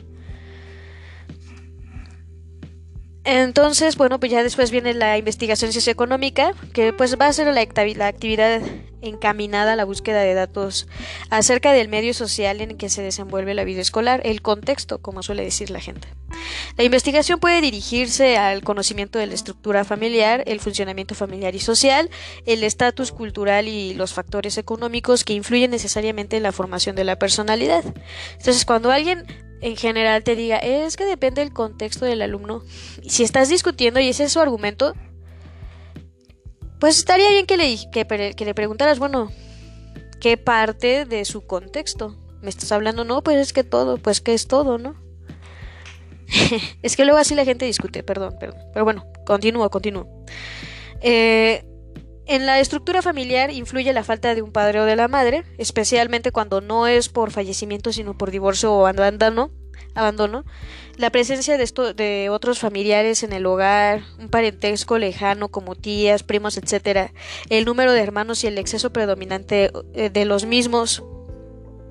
Entonces, 3.24 3.96
bueno, 3.96 4.18
pues 4.18 4.32
ya 4.32 4.42
después 4.42 4.72
viene 4.72 4.94
la 4.94 5.16
investigación 5.16 5.72
socioeconómica, 5.72 6.54
que 6.72 6.92
pues 6.92 7.16
va 7.20 7.28
a 7.28 7.32
ser 7.32 7.52
la, 7.54 7.60
actividad 7.60 8.60
encaminada 9.00 9.74
a 9.74 9.76
la 9.76 9.84
búsqueda 9.84 10.20
de 10.20 10.34
datos 10.34 10.88
acerca 11.30 11.72
del 11.72 11.88
medio 11.88 12.14
social 12.14 12.60
en 12.60 12.76
que 12.76 12.88
se 12.88 13.00
desenvuelve 13.00 13.54
la 13.54 13.62
vida 13.62 13.80
escolar, 13.80 14.22
el 14.24 14.42
contexto, 14.42 15.00
como 15.00 15.22
suele 15.22 15.44
decir 15.44 15.70
la 15.70 15.80
gente. 15.80 16.08
La 16.76 16.82
investigación 16.82 17.38
puede 17.38 17.60
dirigirse 17.60 18.38
al 18.38 18.62
conocimiento 18.64 19.20
de 19.20 19.28
la 19.28 19.34
estructura 19.34 19.84
familiar, 19.84 20.42
el 20.46 20.58
funcionamiento 20.58 21.14
familiar 21.14 21.54
y 21.54 21.60
social, 21.60 22.10
el 22.44 22.64
estatus 22.64 23.12
cultural 23.12 23.68
y 23.68 23.94
los 23.94 24.14
factores 24.14 24.58
económicos 24.58 25.22
que 25.22 25.34
influyen 25.34 25.70
necesariamente 25.70 26.36
en 26.36 26.42
la 26.42 26.50
formación 26.50 26.96
de 26.96 27.04
la 27.04 27.20
personalidad. 27.20 27.84
Entonces, 28.32 28.64
cuando 28.64 28.90
alguien 28.90 29.26
en 29.62 29.76
general 29.76 30.24
te 30.24 30.34
diga, 30.34 30.58
es 30.58 30.96
que 30.96 31.06
depende 31.06 31.40
del 31.40 31.52
contexto 31.52 32.04
del 32.04 32.20
alumno. 32.20 32.62
Si 33.06 33.22
estás 33.22 33.48
discutiendo 33.48 34.00
y 34.00 34.08
ese 34.08 34.24
es 34.24 34.32
su 34.32 34.40
argumento, 34.40 34.94
pues 36.80 36.98
estaría 36.98 37.30
bien 37.30 37.46
que 37.46 37.56
le, 37.56 38.34
que, 38.34 38.44
le 38.44 38.54
preguntaras, 38.54 38.98
bueno, 38.98 39.30
¿qué 40.20 40.36
parte 40.36 41.04
de 41.04 41.24
su 41.24 41.46
contexto? 41.46 42.16
¿Me 42.42 42.50
estás 42.50 42.72
hablando? 42.72 43.04
No, 43.04 43.22
pues 43.22 43.36
es 43.36 43.52
que 43.52 43.62
todo, 43.62 43.98
pues 43.98 44.20
que 44.20 44.34
es 44.34 44.48
todo, 44.48 44.78
¿no? 44.78 44.96
es 46.82 46.96
que 46.96 47.04
luego 47.04 47.20
así 47.20 47.36
la 47.36 47.44
gente 47.44 47.64
discute, 47.64 48.02
perdón, 48.02 48.34
perdón. 48.40 48.60
Pero 48.72 48.84
bueno, 48.84 49.06
continúo, 49.24 49.70
continúo. 49.70 50.24
Eh, 51.02 51.64
en 52.32 52.46
la 52.46 52.60
estructura 52.60 53.02
familiar 53.02 53.50
influye 53.50 53.92
la 53.92 54.04
falta 54.04 54.34
de 54.34 54.40
un 54.40 54.52
padre 54.52 54.80
o 54.80 54.84
de 54.86 54.96
la 54.96 55.06
madre, 55.06 55.44
especialmente 55.58 56.32
cuando 56.32 56.62
no 56.62 56.86
es 56.86 57.10
por 57.10 57.30
fallecimiento 57.30 57.92
sino 57.92 58.16
por 58.16 58.30
divorcio 58.30 58.72
o 58.72 58.86
abandono. 58.86 59.50
abandono. 59.94 60.44
La 60.96 61.10
presencia 61.10 61.58
de, 61.58 61.94
de 61.94 62.30
otros 62.30 62.58
familiares 62.58 63.22
en 63.22 63.34
el 63.34 63.44
hogar, 63.44 64.02
un 64.18 64.30
parentesco 64.30 64.98
lejano 64.98 65.48
como 65.48 65.74
tías, 65.74 66.22
primos, 66.22 66.56
etc. 66.56 67.10
El 67.50 67.66
número 67.66 67.92
de 67.92 68.00
hermanos 68.00 68.44
y 68.44 68.46
el 68.46 68.56
exceso 68.56 68.92
predominante 68.92 69.70
eh, 69.92 70.08
de 70.08 70.24
los 70.24 70.46
mismos. 70.46 71.02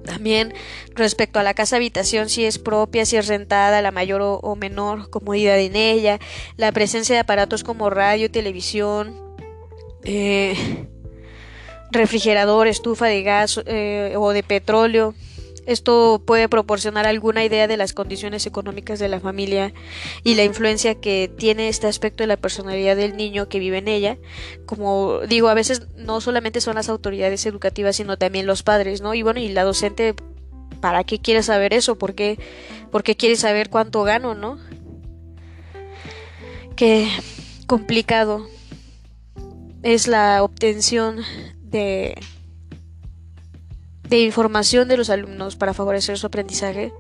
También 0.05 0.55
respecto 0.95 1.39
a 1.39 1.43
la 1.43 1.53
casa 1.53 1.75
habitación, 1.75 2.29
si 2.29 2.45
es 2.45 2.57
propia, 2.57 3.05
si 3.05 3.17
es 3.17 3.27
rentada, 3.27 3.83
la 3.83 3.91
mayor 3.91 4.21
o 4.23 4.55
menor 4.55 5.11
comodidad 5.11 5.59
en 5.59 5.75
ella, 5.75 6.19
la 6.57 6.71
presencia 6.71 7.13
de 7.13 7.21
aparatos 7.21 7.63
como 7.63 7.91
radio, 7.91 8.31
televisión, 8.31 9.30
eh, 10.03 10.87
refrigerador, 11.91 12.67
estufa 12.67 13.05
de 13.05 13.23
gas 13.23 13.61
eh, 13.65 14.15
o 14.17 14.31
de 14.31 14.43
petróleo. 14.43 15.13
Esto 15.67 16.23
puede 16.25 16.49
proporcionar 16.49 17.05
alguna 17.05 17.45
idea 17.45 17.67
de 17.67 17.77
las 17.77 17.93
condiciones 17.93 18.47
económicas 18.47 18.97
de 18.97 19.07
la 19.09 19.19
familia 19.19 19.73
y 20.23 20.33
la 20.33 20.43
influencia 20.43 20.95
que 20.95 21.31
tiene 21.37 21.69
este 21.69 21.85
aspecto 21.85 22.23
de 22.23 22.27
la 22.27 22.37
personalidad 22.37 22.95
del 22.95 23.15
niño 23.15 23.47
que 23.47 23.59
vive 23.59 23.77
en 23.77 23.87
ella. 23.87 24.17
Como 24.65 25.19
digo, 25.27 25.49
a 25.49 25.53
veces 25.53 25.87
no 25.95 26.19
solamente 26.19 26.61
son 26.61 26.75
las 26.75 26.89
autoridades 26.89 27.45
educativas, 27.45 27.95
sino 27.97 28.17
también 28.17 28.47
los 28.47 28.63
padres, 28.63 29.01
¿no? 29.01 29.13
Y 29.13 29.21
bueno, 29.21 29.39
y 29.39 29.49
la 29.49 29.63
docente, 29.63 30.15
¿para 30.79 31.03
qué 31.03 31.19
quiere 31.19 31.43
saber 31.43 31.73
eso? 31.73 31.95
¿Por 31.95 32.15
qué, 32.15 32.39
¿Por 32.91 33.03
qué 33.03 33.15
quiere 33.15 33.35
saber 33.35 33.69
cuánto 33.69 34.01
gano, 34.01 34.33
no? 34.33 34.57
Qué 36.75 37.07
complicado 37.67 38.47
es 39.83 40.07
la 40.07 40.43
obtención 40.43 41.21
de, 41.63 42.15
de 44.07 44.19
información 44.19 44.87
de 44.87 44.97
los 44.97 45.09
alumnos 45.09 45.55
para 45.55 45.73
favorecer 45.73 46.17
su 46.17 46.27
aprendizaje, 46.27 46.93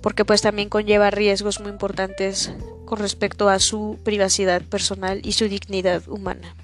porque 0.00 0.24
pues 0.24 0.42
también 0.42 0.68
conlleva 0.68 1.10
riesgos 1.10 1.60
muy 1.60 1.70
importantes 1.70 2.52
con 2.84 2.98
respecto 2.98 3.48
a 3.48 3.58
su 3.58 3.98
privacidad 4.04 4.62
personal 4.62 5.20
y 5.24 5.32
su 5.32 5.48
dignidad 5.48 6.06
humana. 6.08 6.54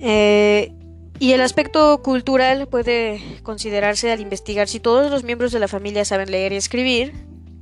Eh, 0.00 0.72
y 1.18 1.32
el 1.32 1.40
aspecto 1.40 2.00
cultural 2.02 2.68
puede 2.68 3.20
considerarse 3.42 4.12
al 4.12 4.20
investigar 4.20 4.68
si 4.68 4.78
todos 4.78 5.10
los 5.10 5.24
miembros 5.24 5.50
de 5.50 5.58
la 5.58 5.66
familia 5.66 6.04
saben 6.04 6.30
leer 6.30 6.52
y 6.52 6.56
escribir, 6.56 7.12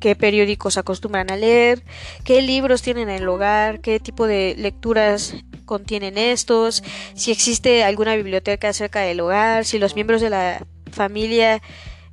qué 0.00 0.16
periódicos 0.16 0.76
acostumbran 0.76 1.30
a 1.30 1.36
leer, 1.36 1.84
qué 2.24 2.42
libros 2.42 2.82
tienen 2.82 3.08
en 3.08 3.22
el 3.22 3.28
hogar, 3.28 3.80
qué 3.80 4.00
tipo 4.00 4.26
de 4.26 4.54
lecturas 4.58 5.34
contienen 5.64 6.16
estos, 6.18 6.82
si 7.14 7.32
existe 7.32 7.84
alguna 7.84 8.16
biblioteca 8.16 8.72
cerca 8.72 9.00
del 9.00 9.20
hogar, 9.20 9.64
si 9.64 9.78
los 9.78 9.94
miembros 9.94 10.20
de 10.20 10.30
la 10.30 10.66
familia 10.90 11.60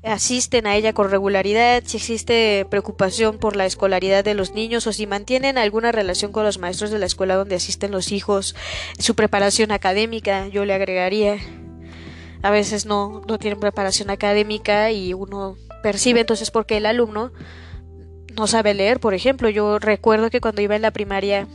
asisten 0.03 0.67
a 0.67 0.75
ella 0.75 0.93
con 0.93 1.09
regularidad, 1.09 1.81
si 1.85 1.97
existe 1.97 2.65
preocupación 2.69 3.37
por 3.37 3.55
la 3.55 3.65
escolaridad 3.65 4.23
de 4.23 4.33
los 4.33 4.53
niños 4.53 4.85
o 4.85 4.91
si 4.91 5.07
mantienen 5.07 5.57
alguna 5.57 5.91
relación 5.91 6.31
con 6.31 6.43
los 6.43 6.59
maestros 6.59 6.91
de 6.91 6.99
la 6.99 7.05
escuela 7.05 7.35
donde 7.35 7.55
asisten 7.55 7.91
los 7.91 8.11
hijos, 8.11 8.55
su 8.99 9.15
preparación 9.15 9.71
académica, 9.71 10.47
yo 10.47 10.65
le 10.65 10.73
agregaría. 10.73 11.37
A 12.41 12.51
veces 12.51 12.85
no, 12.85 13.21
no 13.25 13.39
tienen 13.39 13.61
preparación 13.61 14.09
académica 14.09 14.91
y 14.91 15.13
uno 15.13 15.55
percibe 15.81 16.19
entonces 16.19 16.51
porque 16.51 16.77
el 16.77 16.85
alumno 16.85 17.31
no 18.35 18.47
sabe 18.47 18.73
leer, 18.73 18.99
por 18.99 19.13
ejemplo. 19.13 19.49
Yo 19.49 19.79
recuerdo 19.79 20.29
que 20.29 20.41
cuando 20.41 20.61
iba 20.61 20.75
en 20.75 20.81
la 20.81 20.91
primaria, 20.91 21.47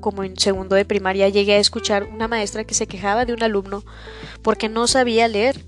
como 0.00 0.24
en 0.24 0.36
segundo 0.38 0.76
de 0.76 0.84
primaria, 0.84 1.28
llegué 1.28 1.54
a 1.54 1.58
escuchar 1.58 2.04
una 2.04 2.28
maestra 2.28 2.64
que 2.64 2.74
se 2.74 2.86
quejaba 2.86 3.24
de 3.24 3.32
un 3.32 3.42
alumno 3.42 3.84
porque 4.42 4.68
no 4.68 4.86
sabía 4.86 5.28
leer. 5.28 5.64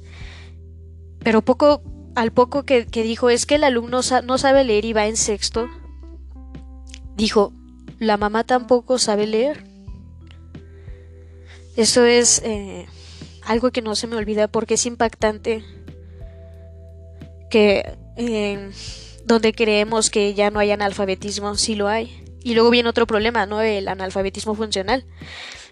Pero 1.21 1.43
poco, 1.43 1.83
al 2.15 2.33
poco 2.33 2.65
que, 2.65 2.85
dijo 2.85 3.31
es 3.31 3.47
que 3.47 3.57
el 3.57 3.65
alumno 3.65 4.01
no 4.25 4.39
sabe 4.39 4.65
leer 4.65 4.85
y 4.85 4.93
va 4.93 5.07
en 5.07 5.17
sexto, 5.17 5.69
dijo, 7.17 7.53
la 7.99 8.17
mamá 8.17 8.45
tampoco 8.45 8.99
sabe 8.99 9.27
leer. 9.27 9.65
Eso 11.77 12.05
es 12.05 12.41
eh, 12.45 12.87
algo 13.43 13.71
que 13.71 13.83
no 13.83 13.97
se 13.97 14.07
me 14.07 14.17
olvida 14.17 14.49
porque 14.49 14.75
es 14.75 14.87
impactante 14.87 15.65
que 17.51 17.97
eh, 18.17 18.71
donde 19.25 19.53
creemos 19.53 20.11
que 20.11 20.35
ya 20.35 20.51
no 20.51 20.61
hay 20.61 20.71
analfabetismo, 20.71 21.57
sí 21.57 21.75
lo 21.75 21.89
hay. 21.89 22.25
Y 22.43 22.55
luego 22.55 22.71
viene 22.71 22.89
otro 22.89 23.07
problema, 23.07 23.47
¿no? 23.47 23.63
El 23.63 23.89
analfabetismo 23.89 24.55
funcional, 24.55 25.07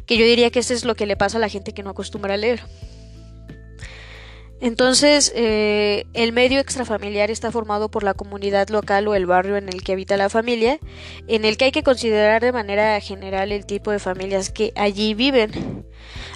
que 0.06 0.16
yo 0.16 0.24
diría 0.24 0.50
que 0.50 0.60
eso 0.60 0.72
es 0.72 0.84
lo 0.84 0.94
que 0.94 1.06
le 1.06 1.16
pasa 1.16 1.36
a 1.36 1.40
la 1.40 1.48
gente 1.48 1.74
que 1.74 1.82
no 1.82 1.90
acostumbra 1.90 2.34
a 2.34 2.38
leer. 2.38 2.62
Entonces, 4.62 5.32
eh, 5.34 6.06
el 6.14 6.32
medio 6.32 6.60
extrafamiliar 6.60 7.32
está 7.32 7.50
formado 7.50 7.90
por 7.90 8.04
la 8.04 8.14
comunidad 8.14 8.68
local 8.68 9.08
o 9.08 9.16
el 9.16 9.26
barrio 9.26 9.56
en 9.56 9.68
el 9.68 9.82
que 9.82 9.92
habita 9.92 10.16
la 10.16 10.30
familia, 10.30 10.78
en 11.26 11.44
el 11.44 11.56
que 11.56 11.64
hay 11.64 11.72
que 11.72 11.82
considerar 11.82 12.40
de 12.40 12.52
manera 12.52 13.00
general 13.00 13.50
el 13.50 13.66
tipo 13.66 13.90
de 13.90 13.98
familias 13.98 14.50
que 14.50 14.72
allí 14.76 15.14
viven. 15.14 15.84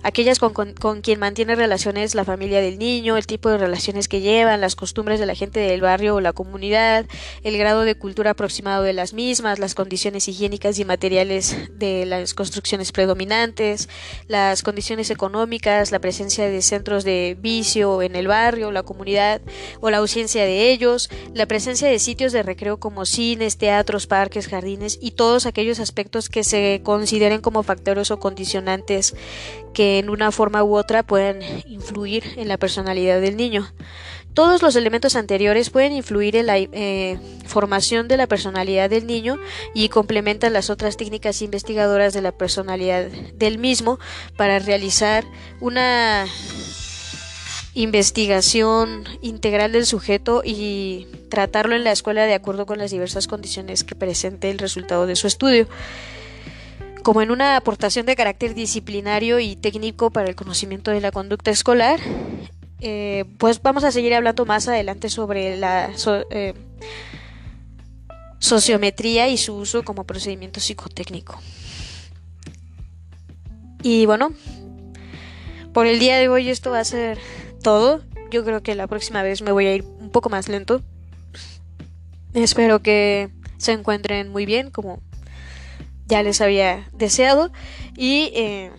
Aquellas 0.03 0.39
con, 0.39 0.53
con, 0.53 1.01
quien 1.01 1.21
mantiene 1.21 1.55
relaciones 1.55 2.15
la 2.15 2.25
familia 2.25 2.61
del 2.61 2.79
niño, 2.79 3.17
el 3.17 3.27
tipo 3.27 3.51
de 3.51 3.59
relaciones 3.59 4.09
que 4.09 4.21
llevan, 4.21 4.61
las 4.61 4.77
costumbres 4.77 5.21
de 5.21 5.27
la 5.27 5.35
gente 5.35 5.61
del 5.61 5.81
barrio 5.81 6.17
o 6.17 6.21
la 6.21 6.33
comunidad, 6.33 7.07
el 7.43 7.59
grado 7.59 7.83
de 7.83 7.95
cultura 7.95 8.33
aproximado 8.33 8.83
de 8.83 8.93
las 8.93 9.13
mismas, 9.13 9.59
las 9.59 9.75
condiciones 9.75 10.29
higiénicas 10.29 10.79
y 10.79 10.85
materiales 10.85 11.57
de 11.73 12.07
las 12.07 12.35
construcciones 12.35 12.93
predominantes, 12.93 13.89
las 14.29 14.63
condiciones 14.63 15.11
económicas, 15.11 15.93
la 15.93 15.99
presencia 15.99 16.49
de 16.49 16.63
centros 16.63 17.05
de 17.05 17.37
vicio 17.41 18.03
en 18.03 18.17
el 18.17 18.29
barrio, 18.29 18.73
la 18.73 18.83
comunidad 18.83 19.41
o 19.81 19.91
la 19.91 19.99
ausencia 19.99 20.45
de 20.45 20.71
ellos, 20.71 21.11
la 21.35 21.47
presencia 21.47 21.89
de 21.89 21.99
sitios 21.99 22.33
de 22.33 22.43
recreo 22.43 22.79
como 22.79 23.05
cines, 23.07 23.59
teatros, 23.59 24.07
parques, 24.07 24.49
jardines 24.49 24.99
y 25.01 25.13
todos 25.13 25.47
aquellos 25.47 25.81
aspectos 25.81 26.29
que 26.29 26.45
se 26.45 26.81
consideren 26.83 27.41
como 27.41 27.63
factores 27.63 28.11
o 28.11 28.19
condicionantes 28.19 29.15
que 29.77 29.99
en 29.99 30.09
una 30.09 30.33
forma 30.33 30.65
u 30.65 30.75
otra 30.75 31.03
pueden 31.03 31.43
influir 31.67 32.25
en 32.37 32.49
la 32.49 32.57
personalidad 32.57 33.21
del 33.21 33.37
niño. 33.37 33.71
Todos 34.33 34.63
los 34.63 34.75
elementos 34.75 35.17
anteriores 35.17 35.69
pueden 35.69 35.93
influir 35.93 36.35
en 36.35 36.47
la 36.47 36.57
eh, 36.57 37.19
formación 37.45 38.09
de 38.09 38.17
la 38.17 38.27
personalidad 38.27 38.89
del 38.89 39.07
niño 39.07 39.37
y 39.75 39.91
complementan 39.91 40.55
las 40.55 40.71
otras 40.71 40.97
técnicas 40.97 41.43
investigadoras 41.43 42.15
de 42.15 42.23
la 42.23 42.33
personalidad 42.33 43.05
del 43.35 43.59
mismo 43.59 43.99
para 44.39 44.61
realizar 44.61 45.27
una 45.61 46.25
investigación 47.75 49.05
integral 49.21 49.73
del 49.73 49.85
sujeto 49.85 50.41
y 50.43 51.07
tratarlo 51.29 51.77
en 51.77 51.85
la 51.85 51.93
escuela 51.93 52.25
de 52.25 52.33
acuerdo 52.33 52.65
con 52.65 52.79
las 52.79 52.93
diversas 52.93 53.27
condiciones 53.27 53.85
que 53.85 53.95
presente 53.95 54.51
el 54.51 54.59
resultado 54.59 55.07
de 55.07 55.17
su 55.17 55.27
estudio 55.27 55.69
como 57.07 57.23
en 57.23 57.31
una 57.31 57.57
aportación 57.57 58.05
de 58.05 58.17
carácter 58.17 58.53
disciplinario 58.53 59.39
y 59.39 59.55
técnico 59.55 60.11
para 60.11 60.29
el 60.29 60.35
conocimiento 60.35 60.91
de 60.91 61.01
la 61.01 61.13
conducta 61.13 61.53
escolar, 61.53 62.01
eh, 62.81 63.27
pues 63.39 63.63
vamos 63.63 63.85
a 63.85 63.93
seguir 63.93 64.13
hablando 64.13 64.45
más 64.45 64.67
adelante 64.67 65.09
sobre 65.09 65.57
la 65.57 65.93
eh, 66.31 66.55
sociometría 68.41 69.29
y 69.29 69.37
su 69.37 69.55
uso 69.55 69.85
como 69.85 70.03
procedimiento 70.03 70.59
psicotécnico. 70.59 71.41
Y 73.85 74.07
bueno, 74.07 74.33
por 75.73 75.87
el 75.87 76.01
día 76.01 76.17
de 76.17 76.29
hoy 76.29 76.51
esto 76.51 76.73
va 76.73 76.81
a 76.81 76.85
ser 76.85 77.21
todo. 77.63 78.03
Yo 78.33 78.45
creo 78.45 78.65
que 78.65 78.75
la 78.75 78.89
próxima 78.89 79.23
vez 79.23 79.43
me 79.43 79.53
voy 79.53 79.67
a 79.67 79.77
ir 79.77 79.85
un 80.01 80.11
poco 80.11 80.29
más 80.29 80.49
lento. 80.49 80.83
Espero 82.35 82.83
que 82.83 83.31
se 83.59 83.71
encuentren 83.71 84.29
muy 84.29 84.45
bien, 84.45 84.73
como 84.73 85.01
ya 86.07 86.23
les 86.23 86.41
había 86.41 86.89
deseado. 86.93 87.51
Y 87.97 88.31
eh, 88.35 88.71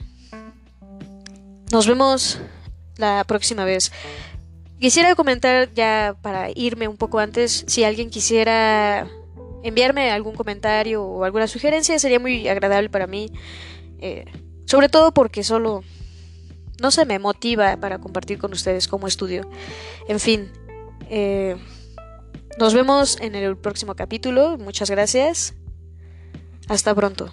nos 1.72 1.88
vemos 1.88 2.40
la 2.98 3.24
próxima 3.26 3.66
vez. 3.66 3.92
Quisiera 4.80 5.16
comentar 5.16 5.74
ya 5.74 6.16
para 6.22 6.50
irme 6.54 6.88
un 6.88 6.98
poco 6.98 7.20
antes, 7.20 7.66
si 7.68 7.84
alguien 7.84 8.10
quisiera 8.10 9.08
enviarme 9.64 10.12
algún 10.12 10.36
comentario 10.36 11.04
o 11.04 11.24
alguna 11.24 11.48
sugerencia, 11.48 11.98
sería 12.00 12.20
muy 12.20 12.48
agradable 12.48 12.90
para 12.90 13.08
mí. 13.08 13.32
Eh, 14.00 14.26
sobre 14.66 14.90
todo 14.90 15.14
porque 15.14 15.44
solo 15.44 15.84
no 16.82 16.92
se 16.92 17.06
me 17.06 17.20
motiva 17.20 17.78
para 17.78 18.00
compartir 18.00 18.38
con 18.38 18.54
ustedes 18.54 18.88
como 18.88 19.08
estudio. 19.08 19.50
En 20.08 20.20
fin, 20.20 20.52
eh, 21.10 21.56
nos 22.60 22.74
vemos 22.74 23.20
en 23.20 23.36
el 23.36 23.58
próximo 23.58 23.96
capítulo. 23.96 24.58
Muchas 24.58 24.90
gracias. 24.90 25.56
Hasta 26.68 26.94
pronto. 26.94 27.32